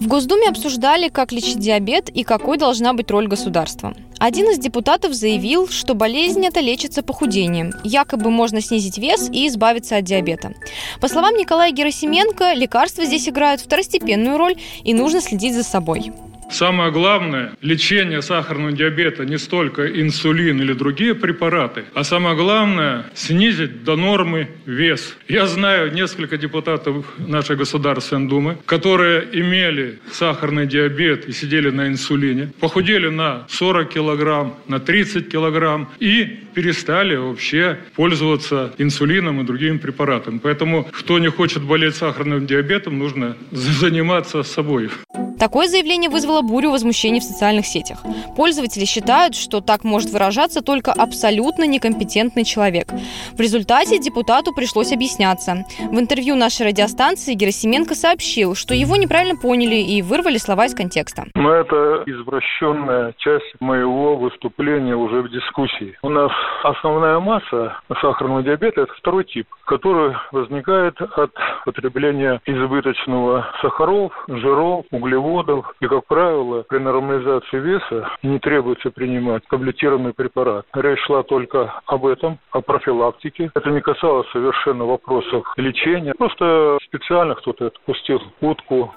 В 0.00 0.08
Госдуме 0.08 0.48
обсуждали, 0.48 1.08
как 1.08 1.30
лечить 1.30 1.60
диабет 1.60 2.08
и 2.08 2.24
какой 2.24 2.58
должна 2.58 2.92
быть 2.94 3.10
роль 3.12 3.28
государства. 3.28 3.94
Один 4.18 4.50
из 4.50 4.58
депутатов 4.58 5.14
заявил, 5.14 5.68
что 5.68 5.94
болезнь 5.94 6.44
это 6.44 6.60
лечится 6.60 7.02
похудением. 7.02 7.72
Якобы 7.84 8.30
можно 8.30 8.60
снизить 8.60 8.98
вес 8.98 9.28
и 9.30 9.46
избавиться 9.46 9.96
от 9.96 10.04
диабета. 10.04 10.52
По 11.00 11.08
словам 11.08 11.36
Николая 11.36 11.70
Герасименко, 11.70 12.54
лекарства 12.54 13.04
здесь 13.04 13.28
играют 13.28 13.60
второстепенную 13.60 14.36
роль 14.36 14.56
и 14.82 14.94
нужно 14.94 15.20
следить 15.20 15.54
за 15.54 15.62
собой. 15.62 16.12
Самое 16.50 16.90
главное, 16.92 17.52
лечение 17.62 18.22
сахарного 18.22 18.72
диабета 18.72 19.24
не 19.24 19.38
столько 19.38 19.86
инсулин 20.00 20.60
или 20.60 20.72
другие 20.72 21.14
препараты, 21.14 21.84
а 21.94 22.04
самое 22.04 22.36
главное, 22.36 23.06
снизить 23.14 23.84
до 23.84 23.96
нормы 23.96 24.48
вес. 24.66 25.16
Я 25.28 25.46
знаю 25.46 25.92
несколько 25.92 26.36
депутатов 26.36 27.06
нашей 27.18 27.56
Государственной 27.56 28.28
Думы, 28.28 28.56
которые 28.66 29.26
имели 29.32 29.98
сахарный 30.12 30.66
диабет 30.66 31.26
и 31.26 31.32
сидели 31.32 31.70
на 31.70 31.88
инсулине, 31.88 32.52
похудели 32.60 33.08
на 33.08 33.46
40 33.48 33.88
килограмм, 33.88 34.54
на 34.68 34.78
30 34.78 35.28
килограмм 35.30 35.90
и 35.98 36.43
перестали 36.54 37.16
вообще 37.16 37.78
пользоваться 37.96 38.72
инсулином 38.78 39.40
и 39.40 39.44
другими 39.44 39.78
препаратами. 39.78 40.38
Поэтому, 40.38 40.84
кто 40.84 41.18
не 41.18 41.28
хочет 41.28 41.62
болеть 41.62 41.96
сахарным 41.96 42.46
диабетом, 42.46 42.98
нужно 42.98 43.36
заниматься 43.50 44.42
собой. 44.42 44.90
Такое 45.38 45.66
заявление 45.66 46.08
вызвало 46.08 46.42
бурю 46.42 46.70
возмущений 46.70 47.20
в 47.20 47.24
социальных 47.24 47.66
сетях. 47.66 47.98
Пользователи 48.36 48.84
считают, 48.84 49.34
что 49.34 49.60
так 49.60 49.84
может 49.84 50.10
выражаться 50.10 50.62
только 50.62 50.92
абсолютно 50.92 51.66
некомпетентный 51.66 52.44
человек. 52.44 52.88
В 53.32 53.40
результате 53.40 53.98
депутату 53.98 54.54
пришлось 54.54 54.92
объясняться. 54.92 55.64
В 55.90 55.98
интервью 55.98 56.36
нашей 56.36 56.68
радиостанции 56.68 57.34
Герасименко 57.34 57.94
сообщил, 57.94 58.54
что 58.54 58.74
его 58.74 58.96
неправильно 58.96 59.36
поняли 59.36 59.76
и 59.76 60.02
вырвали 60.02 60.38
слова 60.38 60.66
из 60.66 60.74
контекста. 60.74 61.24
Но 61.34 61.52
это 61.52 62.04
извращенная 62.06 63.14
часть 63.18 63.54
моего 63.60 64.16
выступления 64.16 64.96
уже 64.96 65.20
в 65.20 65.30
дискуссии. 65.30 65.98
У 66.02 66.08
нас 66.08 66.32
основная 66.62 67.18
масса 67.20 67.76
сахарного 68.00 68.42
диабета– 68.42 68.80
это 68.82 68.92
второй 68.94 69.24
тип, 69.24 69.46
который 69.66 70.16
возникает 70.32 71.00
от 71.00 71.30
потребления 71.64 72.40
избыточного 72.46 73.46
сахаров, 73.60 74.12
жиров, 74.28 74.84
углеводов. 74.90 75.74
И, 75.80 75.86
как 75.86 76.06
правило, 76.06 76.64
при 76.68 76.78
нормализации 76.78 77.58
веса 77.58 78.08
не 78.22 78.38
требуется 78.38 78.90
принимать 78.90 79.42
таблетированный 79.48 80.12
препарат. 80.12 80.66
Речь 80.74 81.00
шла 81.06 81.22
только 81.22 81.74
об 81.86 82.06
этом, 82.06 82.38
о 82.52 82.60
профилактике. 82.60 83.50
Это 83.54 83.70
не 83.70 83.80
касалось 83.80 84.28
совершенно 84.32 84.84
вопросов 84.84 85.44
лечения. 85.56 86.14
Просто 86.16 86.78
специально 86.86 87.34
кто-то 87.34 87.66
отпустил 87.66 88.20
утку. 88.40 88.92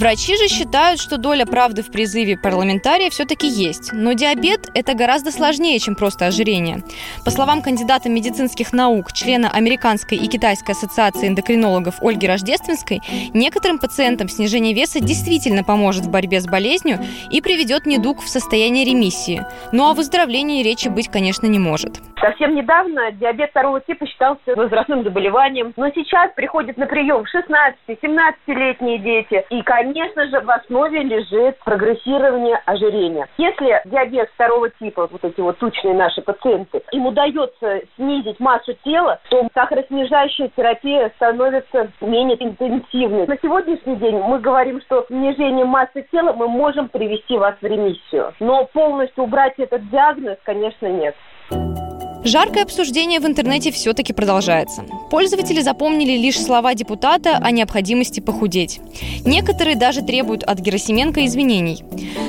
Врачи 0.00 0.36
же 0.36 0.48
считают, 0.48 0.98
что 0.98 1.18
доля 1.18 1.44
правды 1.44 1.82
в 1.82 1.92
призыве 1.92 2.38
парламентария 2.38 3.10
все-таки 3.10 3.46
есть. 3.46 3.92
Но 3.92 4.14
диабет– 4.14 4.68
это 4.74 4.94
гораздо 4.94 5.30
сложнее, 5.30 5.78
чем 5.78 5.94
просто 5.94 6.26
ожирение. 6.26 6.78
По 7.24 7.30
словам 7.30 7.62
кандидата 7.62 8.08
медицинских 8.08 8.72
наук, 8.72 9.12
члена 9.12 9.50
Американской 9.50 10.18
и 10.18 10.26
Китайской 10.26 10.72
ассоциации 10.72 11.28
эндокринологов 11.28 12.02
Ольги 12.02 12.26
Рождественской, 12.26 13.00
некоторым 13.34 13.78
пациентам 13.78 14.28
снижение 14.28 14.74
веса 14.74 15.00
действительно 15.00 15.64
поможет 15.64 16.04
в 16.04 16.10
борьбе 16.10 16.40
с 16.40 16.46
болезнью 16.46 16.98
и 17.30 17.40
приведет 17.40 17.86
недуг 17.86 18.20
в 18.20 18.28
состояние 18.28 18.84
ремиссии. 18.84 19.44
Ну 19.72 19.88
а 19.88 19.94
выздоровлении 19.94 20.62
речи 20.62 20.88
быть, 20.88 21.08
конечно, 21.08 21.46
не 21.46 21.58
может. 21.58 22.00
Совсем 22.20 22.54
недавно 22.54 23.12
диабет 23.12 23.50
второго 23.50 23.80
типа 23.80 24.06
считался 24.06 24.54
возрастным 24.54 25.04
заболеванием, 25.04 25.72
но 25.76 25.88
сейчас 25.90 26.30
приходят 26.36 26.76
на 26.76 26.86
прием 26.86 27.24
16-17-летние 27.88 28.98
дети. 28.98 29.42
И, 29.48 29.62
конечно 29.62 30.26
же, 30.28 30.40
в 30.40 30.50
основе 30.50 31.02
лежит 31.02 31.58
прогрессирование 31.64 32.60
ожирения. 32.66 33.26
Если 33.38 33.80
диабет 33.86 34.28
второго 34.34 34.68
типа, 34.68 35.08
вот 35.10 35.24
эти 35.24 35.40
вот 35.40 35.58
тучные 35.58 35.94
наши 35.94 36.20
пациенты, 36.20 36.79
им 36.92 37.06
удается 37.06 37.82
снизить 37.96 38.40
массу 38.40 38.74
тела, 38.84 39.20
то 39.30 39.48
сахароснижающая 39.54 40.50
терапия 40.56 41.10
становится 41.16 41.90
менее 42.00 42.42
интенсивной. 42.42 43.26
На 43.26 43.36
сегодняшний 43.42 43.96
день 43.96 44.18
мы 44.18 44.38
говорим, 44.38 44.80
что 44.82 45.04
снижение 45.08 45.64
массы 45.64 46.06
тела 46.10 46.32
мы 46.32 46.48
можем 46.48 46.88
привести 46.88 47.36
вас 47.36 47.54
в 47.60 47.64
ремиссию. 47.64 48.34
Но 48.40 48.64
полностью 48.72 49.24
убрать 49.24 49.54
этот 49.58 49.88
диагноз, 49.90 50.38
конечно, 50.44 50.86
нет. 50.86 51.14
Жаркое 52.22 52.64
обсуждение 52.64 53.18
в 53.18 53.24
интернете 53.24 53.70
все-таки 53.70 54.12
продолжается. 54.12 54.84
Пользователи 55.10 55.60
запомнили 55.60 56.18
лишь 56.18 56.38
слова 56.38 56.74
депутата 56.74 57.38
о 57.42 57.50
необходимости 57.50 58.20
похудеть. 58.20 58.78
Некоторые 59.24 59.74
даже 59.74 60.02
требуют 60.02 60.42
от 60.42 60.58
Герасименко 60.58 61.24
извинений. 61.24 61.82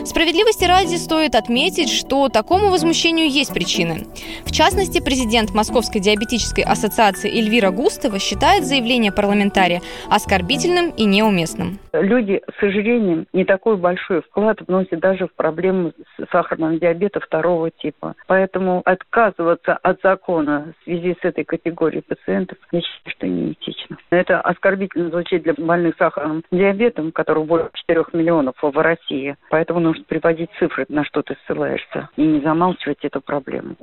Справедливости 0.06 0.64
ради 0.64 0.96
стоит 0.96 1.36
отметить, 1.36 1.90
что 1.90 2.30
такому 2.30 2.70
возмущению 2.70 3.30
есть 3.30 3.54
причины. 3.54 4.06
В 4.46 4.52
частности, 4.52 5.04
президент 5.04 5.54
Московской 5.54 6.00
диабетической 6.00 6.64
ассоциации 6.64 7.30
Эльвира 7.30 7.72
Густова 7.72 8.18
считает 8.18 8.64
заявление 8.64 9.12
парламентария 9.12 9.82
оскорбительным 10.10 10.92
и 10.92 11.04
неуместным. 11.04 11.80
Люди 11.92 12.42
с 12.50 12.60
сожалением 12.62 13.28
не 13.34 13.44
такой 13.44 13.76
большой 13.76 14.22
вклад 14.22 14.58
вносят 14.66 15.02
даже 15.02 15.28
в 15.28 15.34
проблему 15.34 15.92
сахарного 16.32 16.80
диабета 16.80 17.20
второго 17.20 17.72
типа. 17.72 18.16
Поэтому 18.28 18.82
отказываться 18.86 19.78
от 19.84 20.00
закона 20.02 20.74
в 20.80 20.84
связи 20.84 21.16
с 21.22 21.26
этой 21.26 21.44
категорией 21.44 22.02
пациентов, 22.02 22.58
я 22.72 22.82
считаю, 22.82 23.16
что 23.16 23.28
неэтично. 23.28 23.98
Это 24.10 24.42
оскорбительно 24.42 25.10
звучит 25.10 25.44
для 25.44 25.54
больных 25.54 25.96
сахарным 25.98 26.44
диабетом, 26.52 27.12
которых 27.12 27.46
более 27.46 27.70
4 27.74 28.06
миллионов 28.14 28.56
в 28.62 28.82
России. 28.82 29.36
Поэтому 29.50 29.80
нужно 29.80 30.04
приводить 30.06 30.50
цифры, 30.60 30.86
на 30.90 31.04
что 31.04 31.22
ты 31.22 31.36
ссылаешься, 31.46 32.10
и 32.16 32.24
не 32.24 32.42
замалчивать 32.42 33.04
эту 33.04 33.22
проблему. 33.22 33.76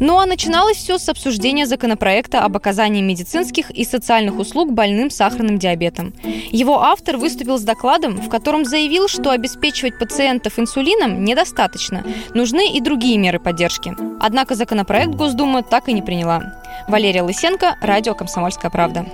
Ну 0.00 0.18
а 0.18 0.26
начиналось 0.26 0.76
все 0.76 0.98
с 0.98 1.08
обсуждения 1.08 1.66
законопроекта 1.66 2.40
об 2.40 2.56
оказании 2.56 3.02
медицинских 3.02 3.70
и 3.70 3.84
социальных 3.84 4.38
услуг 4.38 4.72
больным 4.72 5.10
сахарным 5.10 5.58
диабетом. 5.58 6.12
Его 6.50 6.82
автор 6.82 7.16
выступил 7.16 7.58
с 7.58 7.62
докладом, 7.62 8.16
в 8.20 8.28
котором 8.28 8.64
заявил, 8.64 9.08
что 9.08 9.30
обеспечивать 9.30 9.98
пациентов 9.98 10.58
инсулином 10.58 11.24
недостаточно. 11.24 12.04
Нужны 12.34 12.72
и 12.72 12.80
другие 12.80 13.18
меры 13.18 13.38
поддержки. 13.38 13.94
Однако 14.20 14.54
законопроект 14.54 15.14
Госдума 15.14 15.62
так 15.62 15.88
и 15.88 15.92
не 15.92 16.02
приняла. 16.02 16.62
Валерия 16.88 17.22
Лысенко, 17.22 17.76
радио 17.80 18.14
«Комсомольская 18.14 18.70
правда». 18.70 19.06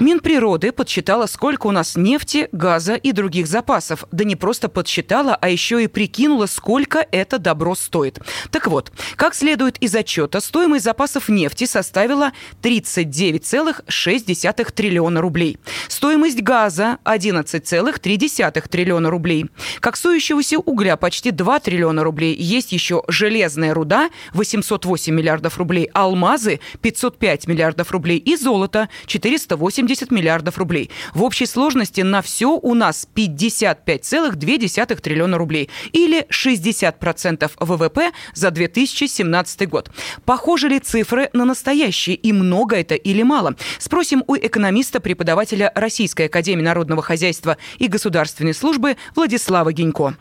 Минприроды 0.00 0.70
подсчитала, 0.70 1.26
сколько 1.26 1.66
у 1.66 1.72
нас 1.72 1.96
нефти, 1.96 2.48
газа 2.52 2.94
и 2.94 3.10
других 3.10 3.48
запасов. 3.48 4.04
Да 4.12 4.22
не 4.22 4.36
просто 4.36 4.68
подсчитала, 4.68 5.36
а 5.40 5.48
еще 5.48 5.82
и 5.82 5.88
прикинула, 5.88 6.46
сколько 6.46 7.04
это 7.10 7.40
добро 7.40 7.74
стоит. 7.74 8.20
Так 8.52 8.68
вот, 8.68 8.92
как 9.16 9.34
следует 9.34 9.76
из 9.78 9.96
отчета, 9.98 10.40
стоимость 10.40 10.84
запасов 10.84 11.28
нефти 11.28 11.64
составила 11.64 12.32
39,6 12.62 14.72
триллиона 14.72 15.20
рублей. 15.20 15.58
Стоимость 15.88 16.42
газа– 16.42 16.98
11,3 17.04 18.68
триллиона 18.68 19.10
рублей. 19.10 19.46
Коксующегося 19.80 20.58
угля 20.58 20.96
почти 20.96 21.30
2 21.30 21.60
триллиона 21.60 22.02
рублей. 22.04 22.34
Есть 22.34 22.72
еще 22.72 23.02
железная 23.08 23.74
руда– 23.74 24.10
808 24.32 25.14
миллиардов 25.14 25.58
рублей, 25.58 25.90
алмазы– 25.92 26.60
505 26.82 27.48
миллиардов 27.48 27.90
рублей 27.90 28.18
и 28.18 28.36
золото– 28.36 28.88
408 29.06 29.88
70 29.88 30.10
миллиардов 30.10 30.58
рублей. 30.58 30.90
В 31.14 31.22
общей 31.22 31.46
сложности 31.46 32.00
на 32.00 32.20
все 32.20 32.50
у 32.50 32.74
нас 32.74 33.08
55,2 33.14 35.00
триллиона 35.00 35.38
рублей 35.38 35.70
или 35.92 36.26
60% 36.26 37.50
ВВП 37.58 38.12
за 38.34 38.50
2017 38.50 39.68
год. 39.68 39.87
Похожи 40.24 40.68
ли 40.68 40.78
цифры 40.78 41.30
на 41.32 41.44
настоящие 41.44 42.16
и 42.16 42.32
много 42.32 42.76
это 42.76 42.94
или 42.94 43.22
мало? 43.22 43.54
Спросим 43.78 44.24
у 44.26 44.36
экономиста, 44.36 45.00
преподавателя 45.00 45.72
Российской 45.74 46.26
Академии 46.26 46.62
Народного 46.62 47.02
Хозяйства 47.02 47.56
и 47.78 47.88
Государственной 47.88 48.54
службы 48.54 48.96
Владислава 49.14 49.72
Гинько. 49.72 50.14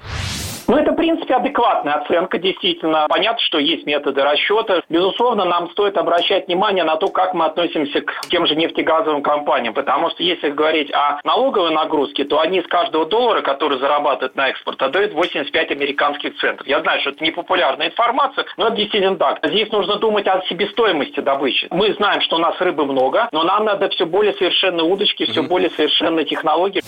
Ну, 0.68 0.76
это, 0.76 0.92
в 0.92 0.96
принципе, 0.96 1.36
адекватная 1.36 1.94
оценка, 1.94 2.38
действительно. 2.38 3.06
Понятно, 3.08 3.40
что 3.40 3.58
есть 3.58 3.86
методы 3.86 4.22
расчета. 4.22 4.82
Безусловно, 4.90 5.46
нам 5.46 5.70
стоит 5.72 5.98
обращать 5.98 6.48
внимание 6.48 6.84
на 6.84 6.98
то, 6.98 7.08
как 7.08 7.34
мы 7.34 7.46
относимся 7.46 8.02
к 8.02 8.28
тем 8.30 8.46
же 8.46 8.56
нефтегазовым 8.56 9.22
компаниям. 9.22 9.74
Потому 9.74 10.10
что 10.10 10.24
если 10.24 10.50
говорить 10.50 10.92
о 10.94 11.22
налоговой 11.24 11.72
нагрузке, 11.72 12.26
то 12.26 12.42
они 12.42 12.62
с 12.62 12.68
каждого 12.68 13.06
доллара, 13.06 13.42
который 13.42 13.80
зарабатывают 13.80 14.36
на 14.36 14.50
экспорт, 14.50 14.82
отдают 14.82 15.14
85 15.14 15.72
американских 15.72 16.36
центов. 16.38 16.68
Я 16.68 16.82
знаю, 16.82 17.00
что 17.00 17.12
это 17.12 17.24
непопулярная 17.24 17.88
информация, 17.88 18.46
но 18.58 18.68
это 18.68 18.76
действительно 18.76 19.16
так. 19.16 19.40
Здесь 19.44 19.72
нужно 19.72 19.96
думать 19.96 20.28
о 20.28 20.42
себестоимости 20.50 21.22
добычи. 21.22 21.68
Мы 21.72 21.94
знаем, 21.94 22.20
что 22.20 22.36
у 22.36 22.40
нас 22.40 22.60
рыбы 22.60 22.86
много, 22.86 23.30
но 23.32 23.44
нам 23.44 23.64
надо 23.64 23.88
все 23.90 24.06
более 24.06 24.34
совершенные 24.34 24.84
удочки, 24.84 25.26
все 25.26 25.44
более 25.44 25.70
совершенные 25.70 26.26
технологии. 26.26 26.82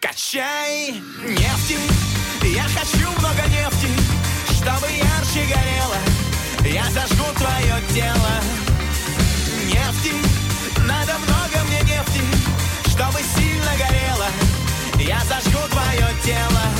Качай 0.00 1.02
нефти, 1.26 1.76
я 2.44 2.62
хочу 2.62 3.10
много 3.18 3.42
нефти, 3.48 3.88
чтобы 4.54 4.86
ярче 4.86 5.44
горело, 5.52 5.96
я 6.64 6.84
зажгу 6.90 7.24
твое 7.36 7.74
тело. 7.92 8.30
Нефти, 9.66 10.12
надо 10.86 11.18
много 11.18 11.64
мне 11.66 11.80
нефти, 11.80 12.20
чтобы 12.90 13.18
сильно 13.34 13.72
горело, 13.76 14.28
я 14.98 15.20
зажгу 15.24 15.60
твое 15.68 16.06
тело. 16.24 16.79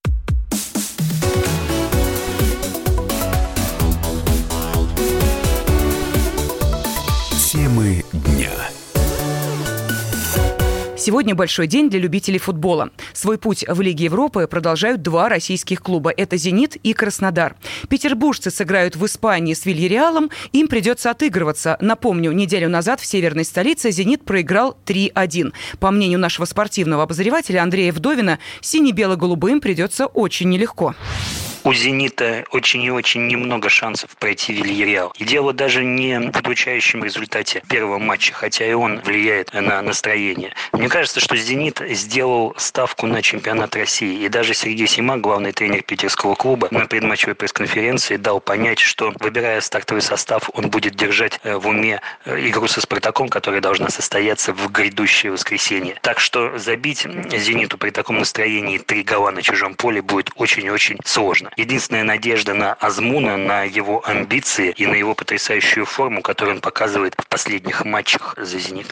Сегодня 11.01 11.33
большой 11.33 11.65
день 11.65 11.89
для 11.89 11.99
любителей 11.99 12.37
футбола. 12.37 12.91
Свой 13.11 13.39
путь 13.39 13.65
в 13.67 13.81
Лиге 13.81 14.05
Европы 14.05 14.45
продолжают 14.45 15.01
два 15.01 15.29
российских 15.29 15.81
клуба. 15.81 16.13
Это 16.15 16.37
«Зенит» 16.37 16.75
и 16.75 16.93
«Краснодар». 16.93 17.55
Петербуржцы 17.89 18.51
сыграют 18.51 18.95
в 18.95 19.03
Испании 19.07 19.55
с 19.55 19.65
Вильяреалом. 19.65 20.29
Им 20.51 20.67
придется 20.67 21.09
отыгрываться. 21.09 21.75
Напомню, 21.81 22.31
неделю 22.33 22.69
назад 22.69 22.99
в 22.99 23.07
северной 23.07 23.45
столице 23.45 23.89
«Зенит» 23.89 24.23
проиграл 24.23 24.77
3-1. 24.85 25.53
По 25.79 25.89
мнению 25.89 26.19
нашего 26.19 26.45
спортивного 26.45 27.01
обозревателя 27.01 27.63
Андрея 27.63 27.93
Вдовина, 27.93 28.37
сине-бело-голубым 28.61 29.59
придется 29.59 30.05
очень 30.05 30.49
нелегко 30.49 30.93
у 31.63 31.73
«Зенита» 31.73 32.45
очень 32.51 32.83
и 32.83 32.91
очень 32.91 33.27
немного 33.27 33.69
шансов 33.69 34.09
пройти 34.17 34.53
Вильяреал. 34.53 35.13
И 35.17 35.23
дело 35.23 35.53
даже 35.53 35.83
не 35.83 36.19
в 36.19 36.37
удручающем 36.39 37.03
результате 37.03 37.61
первого 37.69 37.97
матча, 37.97 38.33
хотя 38.33 38.65
и 38.65 38.73
он 38.73 38.99
влияет 39.01 39.53
на 39.53 39.81
настроение. 39.81 40.53
Мне 40.71 40.89
кажется, 40.89 41.19
что 41.19 41.35
«Зенит» 41.35 41.81
сделал 41.89 42.53
ставку 42.57 43.07
на 43.07 43.21
чемпионат 43.21 43.75
России. 43.75 44.23
И 44.23 44.29
даже 44.29 44.53
Сергей 44.53 44.87
Сима, 44.87 45.17
главный 45.17 45.51
тренер 45.51 45.83
питерского 45.83 46.35
клуба, 46.35 46.67
на 46.71 46.85
предматчевой 46.87 47.35
пресс-конференции 47.35 48.15
дал 48.15 48.39
понять, 48.39 48.79
что, 48.79 49.13
выбирая 49.19 49.61
стартовый 49.61 50.01
состав, 50.01 50.49
он 50.53 50.69
будет 50.69 50.95
держать 50.95 51.39
э, 51.43 51.55
в 51.55 51.67
уме 51.67 52.01
э, 52.25 52.47
игру 52.49 52.67
со 52.67 52.81
«Спартаком», 52.81 53.29
которая 53.29 53.61
должна 53.61 53.89
состояться 53.89 54.53
в 54.53 54.71
грядущее 54.71 55.31
воскресенье. 55.31 55.97
Так 56.01 56.19
что 56.19 56.57
забить 56.57 57.05
«Зениту» 57.31 57.77
при 57.77 57.91
таком 57.91 58.19
настроении 58.19 58.77
три 58.77 59.03
гола 59.03 59.31
на 59.31 59.41
чужом 59.41 59.75
поле 59.75 60.01
будет 60.01 60.31
очень 60.35 60.65
и 60.65 60.69
очень 60.69 60.97
сложно. 61.05 61.50
Единственная 61.57 62.03
надежда 62.03 62.53
на 62.53 62.73
Азмуна, 62.73 63.35
на 63.35 63.63
его 63.63 64.01
амбиции 64.05 64.73
и 64.75 64.87
на 64.87 64.95
его 64.95 65.15
потрясающую 65.15 65.85
форму, 65.85 66.21
которую 66.21 66.55
он 66.55 66.61
показывает 66.61 67.13
в 67.17 67.27
последних 67.27 67.83
матчах 67.83 68.35
за 68.37 68.57
«Зенит». 68.57 68.87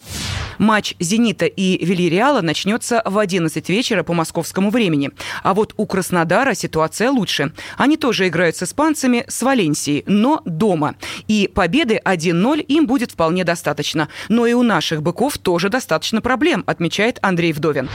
Матч 0.57 0.93
«Зенита» 0.99 1.45
и 1.45 1.84
«Вильяреала» 1.84 2.41
начнется 2.41 3.01
в 3.05 3.18
11 3.18 3.70
вечера 3.70 4.03
по 4.03 4.14
московскому 4.14 4.72
времени. 4.72 5.12
А 5.41 5.53
вот 5.53 5.74
у 5.78 5.86
Краснодара 5.86 6.53
ситуация 6.53 7.12
лучше. 7.12 7.53
Они 7.78 7.95
тоже 7.95 8.28
играют 8.28 8.57
с 8.57 8.64
испанцами, 8.64 9.24
с 9.30 9.41
Валенсией, 9.41 10.03
но 10.05 10.41
дома. 10.43 10.95
И 11.30 11.49
победы 11.53 12.01
1-0 12.03 12.60
им 12.60 12.88
будет 12.88 13.12
вполне 13.12 13.45
достаточно. 13.45 14.10
Но 14.28 14.45
и 14.45 14.53
у 14.53 14.64
наших 14.64 15.01
быков 15.01 15.38
тоже 15.38 15.70
достаточно 15.70 16.20
проблем, 16.20 16.66
отмечает 16.68 17.20
Андрей 17.22 17.53
Вдовин. 17.53 17.89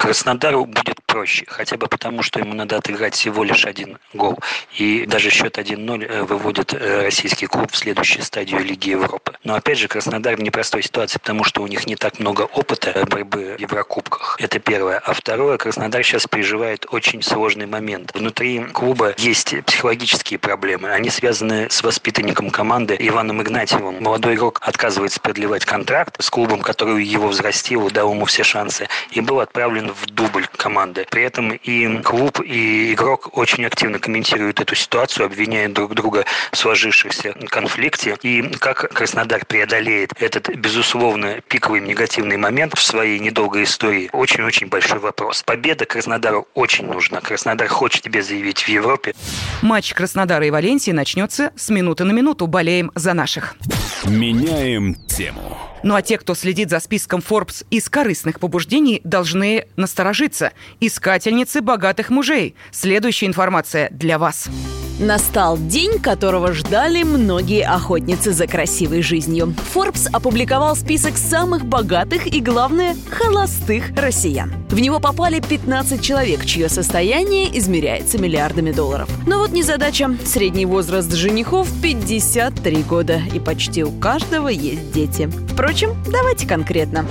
Краснодару 0.00 0.64
будет 0.64 1.02
проще, 1.04 1.44
хотя 1.46 1.76
бы 1.76 1.86
потому, 1.86 2.22
что 2.22 2.40
ему 2.40 2.54
надо 2.54 2.78
отыграть 2.78 3.14
всего 3.14 3.44
лишь 3.44 3.66
один 3.66 3.98
гол. 4.14 4.38
И 4.78 5.04
даже 5.04 5.28
счет 5.28 5.58
1-0 5.58 6.06
э, 6.06 6.22
выводит 6.22 6.72
э, 6.72 7.02
российский 7.02 7.46
клуб 7.46 7.70
в 7.70 7.76
следующую 7.76 8.22
стадию 8.24 8.64
Лиги 8.64 8.88
Европы. 8.88 9.29
Но 9.42 9.54
опять 9.54 9.78
же, 9.78 9.88
Краснодар 9.88 10.36
в 10.36 10.42
непростой 10.42 10.82
ситуации, 10.82 11.18
потому 11.18 11.44
что 11.44 11.62
у 11.62 11.66
них 11.66 11.86
не 11.86 11.96
так 11.96 12.18
много 12.20 12.42
опыта 12.42 13.06
борьбы 13.08 13.56
в 13.56 13.60
Еврокубках. 13.60 14.36
Это 14.38 14.58
первое. 14.58 14.98
А 14.98 15.14
второе, 15.14 15.56
Краснодар 15.56 16.04
сейчас 16.04 16.26
переживает 16.26 16.86
очень 16.90 17.22
сложный 17.22 17.66
момент. 17.66 18.12
Внутри 18.14 18.60
клуба 18.66 19.14
есть 19.16 19.54
психологические 19.64 20.38
проблемы. 20.38 20.90
Они 20.90 21.08
связаны 21.08 21.68
с 21.70 21.82
воспитанником 21.82 22.50
команды 22.50 22.96
Иваном 22.98 23.40
Игнатьевым. 23.40 24.02
Молодой 24.02 24.34
игрок 24.34 24.60
отказывается 24.62 25.20
продлевать 25.20 25.64
контракт 25.64 26.22
с 26.22 26.28
клубом, 26.28 26.60
который 26.60 27.02
его 27.02 27.28
взрастил, 27.28 27.90
дал 27.90 28.12
ему 28.12 28.26
все 28.26 28.42
шансы, 28.42 28.88
и 29.10 29.20
был 29.22 29.40
отправлен 29.40 29.92
в 29.92 30.06
дубль 30.06 30.46
команды. 30.56 31.06
При 31.10 31.22
этом 31.22 31.52
и 31.52 32.02
клуб, 32.02 32.40
и 32.44 32.92
игрок 32.92 33.36
очень 33.38 33.64
активно 33.64 33.98
комментируют 33.98 34.60
эту 34.60 34.74
ситуацию, 34.74 35.24
обвиняют 35.24 35.72
друг 35.72 35.94
друга 35.94 36.26
в 36.52 36.56
сложившихся 36.58 37.32
конфликте. 37.48 38.18
И 38.22 38.42
как 38.58 38.92
Краснодар 38.92 39.29
преодолеет 39.38 40.12
этот, 40.20 40.48
безусловно, 40.56 41.40
пиковый 41.48 41.80
негативный 41.80 42.36
момент 42.36 42.76
в 42.76 42.82
своей 42.82 43.18
недолгой 43.18 43.64
истории, 43.64 44.10
очень-очень 44.12 44.68
большой 44.68 44.98
вопрос. 44.98 45.42
Победа 45.42 45.84
Краснодару 45.84 46.48
очень 46.54 46.86
нужна. 46.86 47.20
Краснодар 47.20 47.68
хочет 47.68 48.02
тебе 48.02 48.22
заявить 48.22 48.62
в 48.62 48.68
Европе. 48.68 49.14
Матч 49.62 49.94
Краснодара 49.94 50.46
и 50.46 50.50
Валенсии 50.50 50.90
начнется 50.90 51.52
с 51.56 51.68
минуты 51.70 52.04
на 52.04 52.12
минуту. 52.12 52.46
Болеем 52.46 52.90
за 52.94 53.14
наших. 53.14 53.56
Меняем 54.04 54.94
тему. 55.06 55.56
Ну 55.82 55.94
а 55.94 56.02
те, 56.02 56.18
кто 56.18 56.34
следит 56.34 56.70
за 56.70 56.80
списком 56.80 57.20
Forbes 57.20 57.64
из 57.70 57.88
корыстных 57.88 58.40
побуждений, 58.40 59.00
должны 59.04 59.66
насторожиться. 59.76 60.52
Искательницы 60.80 61.62
богатых 61.62 62.10
мужей. 62.10 62.54
Следующая 62.70 63.26
информация 63.26 63.88
для 63.90 64.18
вас. 64.18 64.48
Настал 65.00 65.56
день, 65.56 65.98
которого 65.98 66.52
ждали 66.52 67.04
многие 67.04 67.64
охотницы 67.64 68.32
за 68.32 68.46
красивой 68.46 69.00
жизнью. 69.00 69.54
Forbes 69.74 70.06
опубликовал 70.12 70.76
список 70.76 71.16
самых 71.16 71.64
богатых 71.64 72.26
и, 72.26 72.38
главное, 72.42 72.94
холостых 73.10 73.92
россиян. 73.96 74.52
В 74.68 74.78
него 74.78 75.00
попали 75.00 75.40
15 75.40 76.02
человек, 76.02 76.44
чье 76.44 76.68
состояние 76.68 77.58
измеряется 77.58 78.18
миллиардами 78.18 78.72
долларов. 78.72 79.08
Но 79.26 79.38
вот 79.38 79.52
незадача. 79.52 80.18
Средний 80.26 80.66
возраст 80.66 81.10
женихов 81.14 81.66
53 81.82 82.82
года, 82.82 83.22
и 83.32 83.40
почти 83.40 83.82
у 83.82 83.92
каждого 83.92 84.48
есть 84.48 84.92
дети. 84.92 85.30
Впрочем, 85.48 85.96
давайте 86.12 86.46
конкретно. 86.46 87.06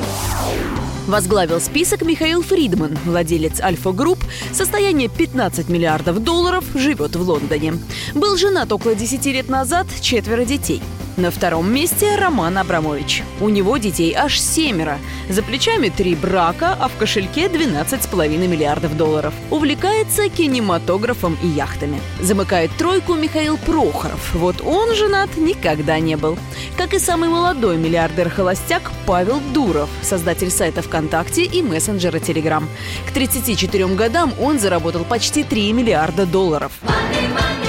Возглавил 1.10 1.60
список 1.60 2.04
Михаил 2.04 2.44
Фридман, 2.44 2.96
владелец 3.04 3.60
Альфа 3.62 3.92
Групп, 3.92 4.20
состояние 4.54 5.10
15 5.10 5.68
миллиардов 5.68 6.24
долларов, 6.24 6.64
живет 6.76 7.16
в 7.16 7.28
Лондоне. 7.28 7.74
Был 8.14 8.38
женат 8.38 8.72
около 8.72 8.94
10 8.94 9.26
лет 9.26 9.50
назад, 9.50 9.88
четверо 10.02 10.46
детей. 10.46 10.84
На 11.20 11.32
втором 11.32 11.70
месте 11.70 12.16
Роман 12.16 12.58
Абрамович. 12.58 13.24
У 13.42 13.50
него 13.50 13.76
детей 13.76 14.16
аж 14.16 14.40
семеро. 14.40 15.00
За 15.28 15.44
плечами 15.44 15.90
три 15.90 16.16
брака, 16.16 16.78
а 16.80 16.88
в 16.88 16.96
кошельке 16.96 17.48
12,5 17.48 18.48
миллиардов 18.48 18.96
долларов. 18.96 19.34
Увлекается 19.52 20.30
кинематографом 20.30 21.38
и 21.44 21.48
яхтами. 21.48 22.00
Замыкает 22.22 22.72
тройку 22.78 23.16
Михаил 23.16 23.58
Прохоров. 23.58 24.34
Вот 24.34 24.62
он 24.62 24.96
женат 24.96 25.36
никогда 25.36 26.00
не 26.00 26.16
был. 26.16 26.38
Как 26.78 26.94
и 26.94 27.00
самый 27.00 27.28
молодой 27.28 27.76
миллиардер-холостяк 27.76 28.90
Павел 29.06 29.42
Дуров, 29.54 29.90
создатель 30.02 30.50
сайта 30.50 30.82
ВКонтакте 30.82 31.44
и 31.44 31.62
мессенджера 31.62 32.20
Телеграм. 32.20 32.66
К 33.06 33.12
34 33.12 33.88
годам 33.88 34.34
он 34.40 34.58
заработал 34.58 35.04
почти 35.04 35.44
3 35.44 35.74
миллиарда 35.74 36.26
долларов. 36.26 36.72
Money, 36.82 37.28
money. 37.34 37.69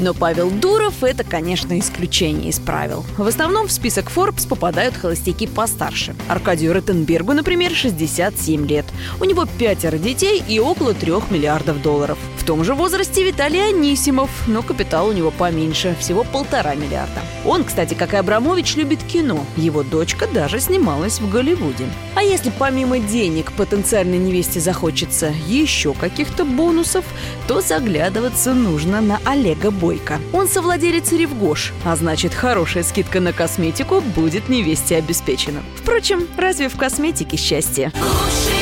Но 0.00 0.14
Павел 0.14 0.50
Дуров– 0.50 0.94
это, 1.04 1.24
конечно, 1.24 1.78
исключение 1.78 2.48
из 2.48 2.58
правил. 2.58 3.04
В 3.18 3.26
основном 3.26 3.68
в 3.68 3.72
список 3.72 4.10
Forbes 4.10 4.48
попадают 4.48 4.96
холостяки 4.96 5.46
постарше. 5.46 6.16
Аркадию 6.26 6.72
Ротенбергу, 6.72 7.34
например, 7.34 7.72
67 7.72 8.66
лет. 8.66 8.86
У 9.20 9.24
него 9.26 9.44
пятеро 9.58 9.98
детей 9.98 10.42
и 10.48 10.58
около 10.58 10.94
трех 10.94 11.30
миллиардов 11.30 11.82
долларов. 11.82 12.18
В 12.38 12.46
том 12.46 12.64
же 12.64 12.72
возрасте 12.72 13.22
Виталий 13.22 13.62
Анисимов, 13.68 14.30
но 14.46 14.62
капитал 14.62 15.08
у 15.08 15.12
него 15.12 15.30
поменьше, 15.30 15.94
всего 16.00 16.24
полтора 16.24 16.74
миллиарда. 16.74 17.20
Он, 17.44 17.64
кстати, 17.64 17.92
как 17.92 18.14
и 18.14 18.16
Абрамович, 18.16 18.76
любит 18.76 19.02
кино. 19.02 19.44
Его 19.58 19.82
дочка 19.82 20.26
даже 20.26 20.60
снималась 20.60 21.20
в 21.20 21.30
Голливуде. 21.30 21.84
А 22.14 22.22
если 22.22 22.50
помимо 22.58 22.98
денег 22.98 23.52
потенциальной 23.52 24.18
невесте 24.18 24.60
захочется 24.60 25.30
еще 25.46 25.92
каких-то 25.92 26.46
бонусов, 26.46 27.04
то 27.46 27.60
заглядываться 27.60 28.54
нужно 28.54 29.02
на 29.02 29.20
Олега 29.26 29.70
Бой 29.70 29.89
Бойко. 29.90 30.20
Он 30.32 30.46
совладелец 30.46 31.10
Ревгош, 31.10 31.72
а 31.84 31.96
значит, 31.96 32.32
хорошая 32.32 32.84
скидка 32.84 33.18
на 33.18 33.32
косметику 33.32 34.00
будет 34.00 34.48
невесте 34.48 34.94
обеспечена. 34.94 35.64
Впрочем, 35.74 36.28
разве 36.36 36.68
в 36.68 36.76
косметике 36.76 37.36
счастье? 37.36 37.90
Лучшие 37.96 38.59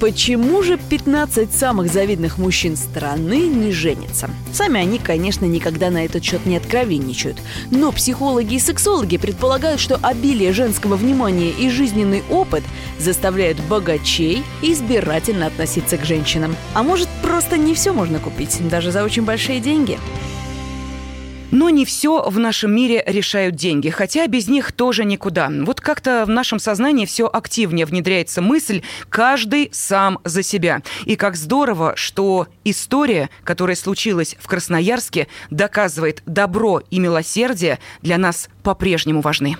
Почему 0.00 0.62
же 0.62 0.78
15 0.78 1.52
самых 1.52 1.92
завидных 1.92 2.38
мужчин 2.38 2.76
страны 2.76 3.48
не 3.48 3.72
женятся? 3.72 4.30
Сами 4.52 4.80
они, 4.80 5.00
конечно, 5.00 5.44
никогда 5.44 5.90
на 5.90 6.04
этот 6.04 6.22
счет 6.22 6.46
не 6.46 6.56
откровенничают. 6.56 7.38
Но 7.72 7.90
психологи 7.90 8.54
и 8.54 8.60
сексологи 8.60 9.16
предполагают, 9.16 9.80
что 9.80 9.98
обилие 10.00 10.52
женского 10.52 10.94
внимания 10.94 11.50
и 11.50 11.68
жизненный 11.68 12.22
опыт 12.30 12.62
заставляют 13.00 13.58
богачей 13.68 14.44
избирательно 14.62 15.46
относиться 15.46 15.96
к 15.96 16.04
женщинам. 16.04 16.54
А 16.74 16.84
может, 16.84 17.08
просто 17.20 17.56
не 17.56 17.74
все 17.74 17.92
можно 17.92 18.20
купить, 18.20 18.56
даже 18.68 18.92
за 18.92 19.02
очень 19.02 19.24
большие 19.24 19.58
деньги? 19.58 19.98
Но 21.50 21.70
не 21.70 21.84
все 21.84 22.28
в 22.28 22.38
нашем 22.38 22.74
мире 22.74 23.02
решают 23.06 23.54
деньги, 23.54 23.88
хотя 23.88 24.26
без 24.26 24.48
них 24.48 24.72
тоже 24.72 25.04
никуда. 25.04 25.50
Вот 25.50 25.80
как-то 25.80 26.24
в 26.26 26.28
нашем 26.28 26.58
сознании 26.58 27.06
все 27.06 27.26
активнее 27.26 27.86
внедряется 27.86 28.42
мысль 28.42 28.82
«каждый 29.08 29.70
сам 29.72 30.18
за 30.24 30.42
себя». 30.42 30.82
И 31.04 31.16
как 31.16 31.36
здорово, 31.36 31.94
что 31.96 32.48
история, 32.64 33.30
которая 33.44 33.76
случилась 33.76 34.36
в 34.38 34.46
Красноярске, 34.46 35.28
доказывает 35.50 36.22
добро 36.26 36.82
и 36.90 36.98
милосердие 36.98 37.78
для 38.02 38.18
нас 38.18 38.50
по-прежнему 38.62 39.22
важны. 39.22 39.56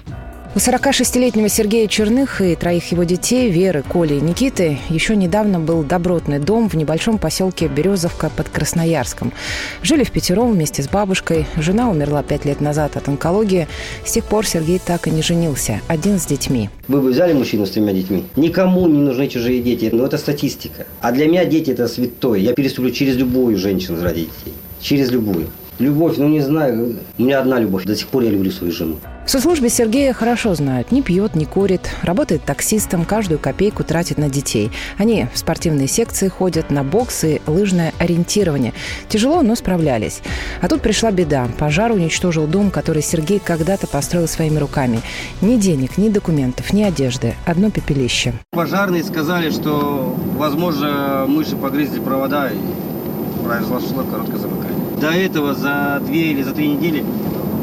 У 0.55 0.59
46-летнего 0.59 1.51
Сергея 1.51 1.87
Черных 1.89 2.41
и 2.41 2.57
троих 2.57 2.91
его 2.91 3.05
детей, 3.05 3.51
Веры, 3.51 3.85
Коли 3.87 4.15
и 4.15 4.21
Никиты, 4.21 4.79
еще 4.89 5.15
недавно 5.15 5.61
был 5.61 5.83
добротный 5.83 6.39
дом 6.39 6.71
в 6.71 6.75
небольшом 6.75 7.19
поселке 7.19 7.69
Березовка 7.69 8.31
под 8.35 8.49
Красноярском. 8.49 9.35
Жили 9.83 10.05
в 10.05 10.11
пятером 10.11 10.53
вместе 10.53 10.83
с 10.83 10.89
бабушкой. 10.89 11.45
Жена 11.59 11.91
умерла 11.91 12.23
пять 12.23 12.47
лет 12.47 12.63
назад 12.63 12.97
от 12.97 13.09
онкологии. 13.09 13.69
С 14.07 14.13
тех 14.13 14.25
пор 14.25 14.47
Сергей 14.47 14.81
так 14.85 15.07
и 15.07 15.11
не 15.11 15.21
женился. 15.21 15.83
Один 15.87 16.19
с 16.19 16.25
детьми. 16.25 16.71
Вы 16.89 17.03
бы 17.03 17.11
взяли 17.11 17.35
мужчину 17.35 17.67
с 17.67 17.71
тремя 17.71 17.93
детьми? 17.93 18.25
Никому 18.35 18.89
не 18.89 18.99
нужны 18.99 19.29
чужие 19.29 19.63
дети. 19.63 19.91
Но 19.93 20.07
это 20.07 20.17
статистика. 20.17 20.87
А 21.03 21.13
для 21.13 21.27
меня 21.27 21.45
дети– 21.45 21.71
это 21.73 21.87
святое. 21.89 22.41
Я 22.41 22.55
переступлю 22.55 22.91
через 22.91 23.17
любую 23.17 23.59
женщину 23.59 24.03
ради 24.03 24.23
детей. 24.23 24.55
Через 24.81 25.11
любую. 25.11 25.49
Любовь, 25.79 26.17
ну 26.17 26.27
не 26.27 26.41
знаю, 26.41 26.97
у 27.19 27.23
меня 27.23 27.39
одна 27.41 27.61
любовь. 27.61 27.85
До 27.85 27.95
сих 27.95 28.09
пор 28.09 28.23
я 28.23 28.31
люблю 28.31 28.51
свою 28.51 28.73
жену. 28.73 28.97
В 29.29 29.31
соцслужбе 29.31 29.69
Сергея 29.69 30.15
хорошо 30.15 30.55
знают. 30.55 30.91
Не 30.91 31.03
пьет, 31.03 31.35
не 31.35 31.45
курит, 31.45 31.91
работает 32.03 32.45
таксистом, 32.45 33.05
каждую 33.05 33.39
копейку 33.39 33.85
тратит 33.85 34.17
на 34.17 34.31
детей. 34.31 34.73
Они 34.97 35.27
в 35.35 35.39
спортивные 35.39 35.87
секции 35.87 36.29
ходят, 36.29 36.71
на 36.71 36.83
бокс 36.83 37.25
и 37.25 37.43
лыжное 37.47 37.93
ориентирование. 37.99 38.73
Тяжело, 39.11 39.43
но 39.43 39.55
справлялись. 39.55 40.23
А 40.63 40.69
тут 40.69 40.81
пришла 40.81 41.11
беда. 41.11 41.47
Пожар 41.59 41.93
уничтожил 41.93 42.47
дом, 42.47 42.71
который 42.71 43.03
Сергей 43.03 43.39
когда-то 43.39 43.87
построил 43.87 44.29
своими 44.29 44.57
руками. 44.57 45.03
Ни 45.43 45.57
денег, 45.57 45.99
ни 45.99 46.09
документов, 46.09 46.73
ни 46.73 46.83
одежды. 46.83 47.35
Одно 47.45 47.71
пепелище. 47.71 48.33
Пожарные 48.53 49.05
сказали, 49.05 49.51
что, 49.51 50.17
возможно, 50.39 51.27
мыши 51.29 51.55
погрызли 51.55 52.01
провода 52.01 52.49
и 52.49 53.45
произошло 53.45 54.05
короткое 54.11 54.39
замыкание. 54.39 54.79
До 54.99 55.11
этого 55.11 55.53
за 55.53 56.01
две 56.03 56.33
или 56.33 56.43
за 56.43 56.53
три 56.53 56.69
недели 56.69 57.05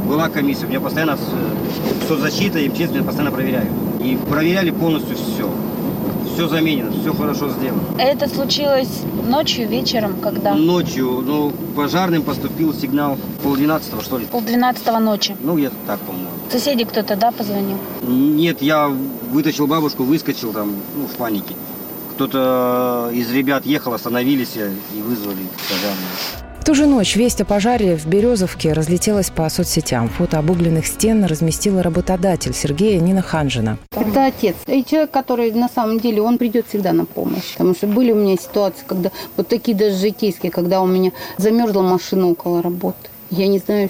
была 0.05 0.29
комиссия. 0.29 0.65
У 0.65 0.69
меня 0.69 0.79
постоянно 0.79 1.17
соцзащита 2.07 2.59
и 2.59 2.69
МЧС 2.69 2.91
меня 2.91 3.03
постоянно 3.03 3.31
проверяют. 3.31 3.69
И 3.99 4.17
проверяли 4.29 4.71
полностью 4.71 5.15
все. 5.15 5.49
Все 6.33 6.49
заменено, 6.49 6.91
все 6.91 7.13
хорошо 7.13 7.49
сделано. 7.49 7.81
Это 7.97 8.27
случилось 8.27 9.03
ночью, 9.25 9.69
вечером, 9.69 10.17
когда? 10.21 10.53
Ночью. 10.53 11.23
Ну, 11.25 11.53
пожарным 11.75 12.23
поступил 12.23 12.73
сигнал 12.73 13.17
полдвенадцатого, 13.41 14.01
что 14.01 14.17
ли. 14.17 14.25
Полдвенадцатого 14.25 14.99
ночи? 14.99 15.37
Ну, 15.39 15.55
где-то 15.55 15.75
так, 15.87 15.99
по-моему. 16.01 16.27
Соседи 16.51 16.83
кто-то, 16.83 17.15
да, 17.15 17.31
позвонил? 17.31 17.77
Нет, 18.03 18.61
я 18.61 18.91
вытащил 19.31 19.65
бабушку, 19.65 20.03
выскочил 20.03 20.51
там, 20.51 20.73
ну, 20.95 21.07
в 21.07 21.15
панике. 21.15 21.55
Кто-то 22.15 23.11
из 23.13 23.31
ребят 23.31 23.65
ехал, 23.65 23.93
остановились 23.93 24.57
и 24.57 25.01
вызвали 25.01 25.47
пожарные 25.69 26.44
ту 26.65 26.73
же 26.73 26.87
ночь 26.87 27.15
весть 27.15 27.41
о 27.41 27.45
пожаре 27.45 27.95
в 27.95 28.07
Березовке 28.07 28.73
разлетелась 28.73 29.29
по 29.29 29.47
соцсетям. 29.49 30.09
Фото 30.09 30.39
обугленных 30.39 30.87
стен 30.87 31.23
разместила 31.23 31.83
работодатель 31.83 32.55
Сергея 32.55 32.99
Нина 32.99 33.21
Ханжина. 33.21 33.77
Это 33.91 34.25
отец. 34.25 34.55
И 34.65 34.83
человек, 34.83 35.11
который 35.11 35.51
на 35.51 35.69
самом 35.69 35.99
деле, 35.99 36.23
он 36.23 36.39
придет 36.39 36.65
всегда 36.67 36.91
на 36.91 37.05
помощь. 37.05 37.53
Потому 37.53 37.75
что 37.75 37.85
были 37.85 38.11
у 38.11 38.15
меня 38.15 38.35
ситуации, 38.35 38.83
когда 38.87 39.11
вот 39.37 39.47
такие 39.47 39.77
даже 39.77 39.95
житейские, 39.95 40.51
когда 40.51 40.81
у 40.81 40.87
меня 40.87 41.11
замерзла 41.37 41.83
машина 41.83 42.29
около 42.29 42.63
работы. 42.63 43.09
Я 43.29 43.47
не 43.47 43.59
знаю, 43.59 43.89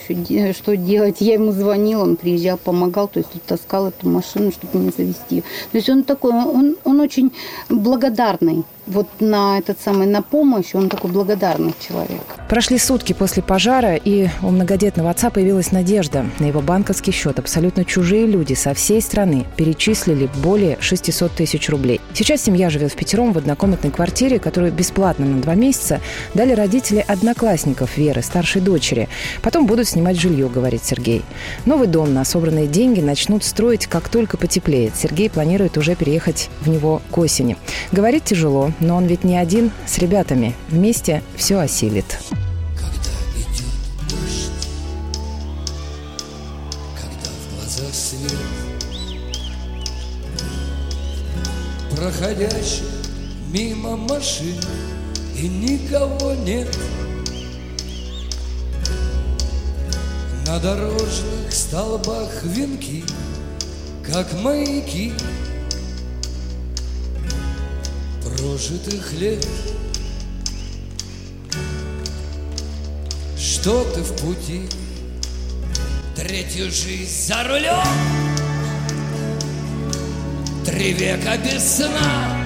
что 0.53 0.75
делать. 0.75 1.17
Я 1.19 1.33
ему 1.35 1.51
звонила, 1.51 2.03
он 2.03 2.17
приезжал, 2.17 2.57
помогал, 2.57 3.07
то 3.07 3.19
есть 3.19 3.29
таскал 3.45 3.87
эту 3.87 4.09
машину, 4.09 4.51
чтобы 4.51 4.83
не 4.83 4.91
завести. 4.91 5.41
То 5.71 5.77
есть 5.77 5.89
он 5.89 6.03
такой, 6.03 6.31
он, 6.31 6.75
он 6.83 6.99
очень 6.99 7.31
благодарный 7.69 8.63
вот 8.87 9.07
на 9.19 9.57
этот 9.57 9.79
самый, 9.81 10.07
на 10.07 10.21
помощь, 10.21 10.73
он 10.75 10.89
такой 10.89 11.11
благодарный 11.11 11.73
человек. 11.87 12.21
Прошли 12.49 12.77
сутки 12.77 13.13
после 13.13 13.41
пожара, 13.41 13.95
и 13.95 14.27
у 14.43 14.49
многодетного 14.51 15.09
отца 15.09 15.29
появилась 15.29 15.71
надежда. 15.71 16.25
На 16.39 16.45
его 16.45 16.61
банковский 16.61 17.11
счет 17.11 17.39
абсолютно 17.39 17.85
чужие 17.85 18.27
люди 18.27 18.53
со 18.53 18.73
всей 18.73 19.01
страны 19.01 19.45
перечислили 19.57 20.29
более 20.43 20.77
600 20.79 21.31
тысяч 21.31 21.69
рублей. 21.69 21.99
Сейчас 22.13 22.41
семья 22.41 22.69
живет 22.69 22.91
в 22.91 22.95
пятером 22.95 23.33
в 23.33 23.37
однокомнатной 23.37 23.91
квартире, 23.91 24.39
которую 24.39 24.71
бесплатно 24.71 25.25
на 25.25 25.41
два 25.41 25.55
месяца 25.55 25.99
дали 26.33 26.53
родители 26.53 27.03
одноклассников 27.07 27.97
Веры, 27.97 28.21
старшей 28.21 28.61
дочери. 28.61 29.09
Потом 29.41 29.65
будут 29.65 29.87
снимать 29.87 30.19
жилье, 30.19 30.47
говорит 30.47 30.83
Сергей. 30.83 31.23
Новый 31.65 31.87
дом 31.87 32.13
на 32.13 32.23
собранные 32.25 32.67
деньги 32.67 33.01
начнут 33.01 33.43
строить, 33.43 33.87
как 33.87 34.09
только 34.09 34.37
потеплеет. 34.37 34.95
Сергей 34.95 35.29
планирует 35.29 35.77
уже 35.77 35.95
переехать 35.95 36.49
в 36.61 36.69
него 36.69 37.01
к 37.09 37.17
осени. 37.17 37.57
Говорит 37.91 38.25
тяжело, 38.25 38.71
но 38.79 38.97
он 38.97 39.05
ведь 39.05 39.23
не 39.23 39.37
один, 39.37 39.71
с 39.85 39.97
ребятами. 39.97 40.55
Вместе 40.69 41.21
все 41.35 41.59
осилит. 41.59 42.17
проходящих 52.05 52.85
мимо 53.51 53.97
машин 53.97 54.55
и 55.35 55.47
никого 55.47 56.33
нет. 56.33 56.67
На 60.45 60.59
дорожных 60.59 61.51
столбах 61.51 62.43
венки, 62.43 63.03
как 64.05 64.31
маяки 64.41 65.13
прожитых 68.45 69.13
лет. 69.13 69.45
Что 73.37 73.83
ты 73.95 74.01
в 74.01 74.15
пути, 74.17 74.69
третью 76.15 76.71
жизнь 76.71 77.27
за 77.27 77.43
рулем, 77.43 77.83
Три 80.63 80.93
века 80.93 81.37
без 81.37 81.77
сна. 81.77 82.45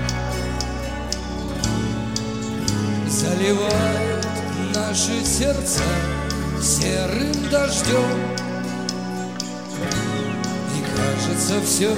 Заливают 3.09 4.27
наши 4.75 5.25
сердца 5.25 5.83
серым 6.61 7.49
дождем. 7.49 8.19
И 10.77 10.95
кажется 10.95 11.61
все 11.65 11.95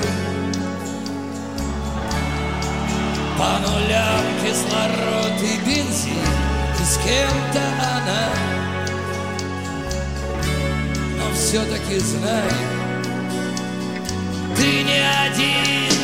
По 3.41 3.57
нулям 3.57 4.23
кислород 4.43 5.41
и 5.41 5.57
бензин. 5.65 6.13
И 6.79 6.83
с 6.83 6.97
кем-то 6.97 7.63
она. 7.97 8.29
Но 11.17 11.33
все-таки 11.33 11.97
знай 11.97 12.51
Ты 14.55 14.83
не 14.83 15.01
один 15.25 16.00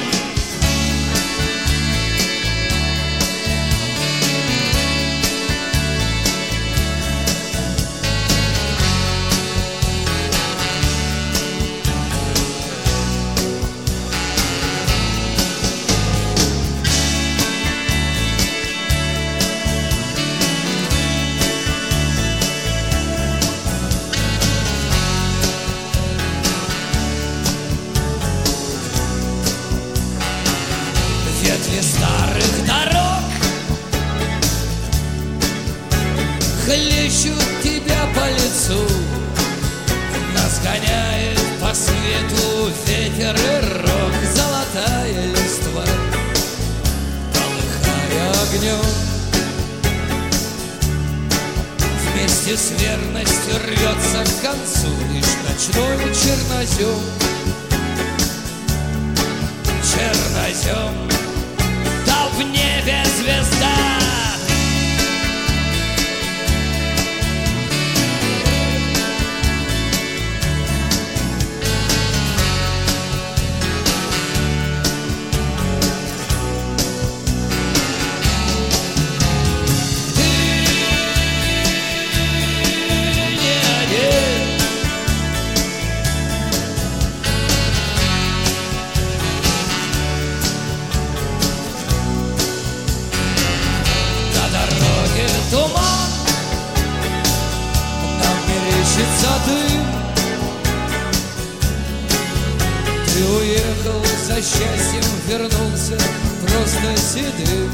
уехал 103.58 104.04
за 104.28 104.36
счастьем, 104.36 105.04
вернулся 105.28 105.98
просто 106.42 106.98
седым. 106.98 107.72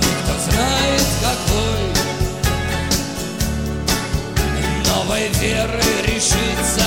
И 0.00 0.12
кто 0.22 0.34
знает 0.50 1.06
какой 1.22 1.82
новой 4.86 5.28
веры 5.40 5.82
решится 6.06 6.86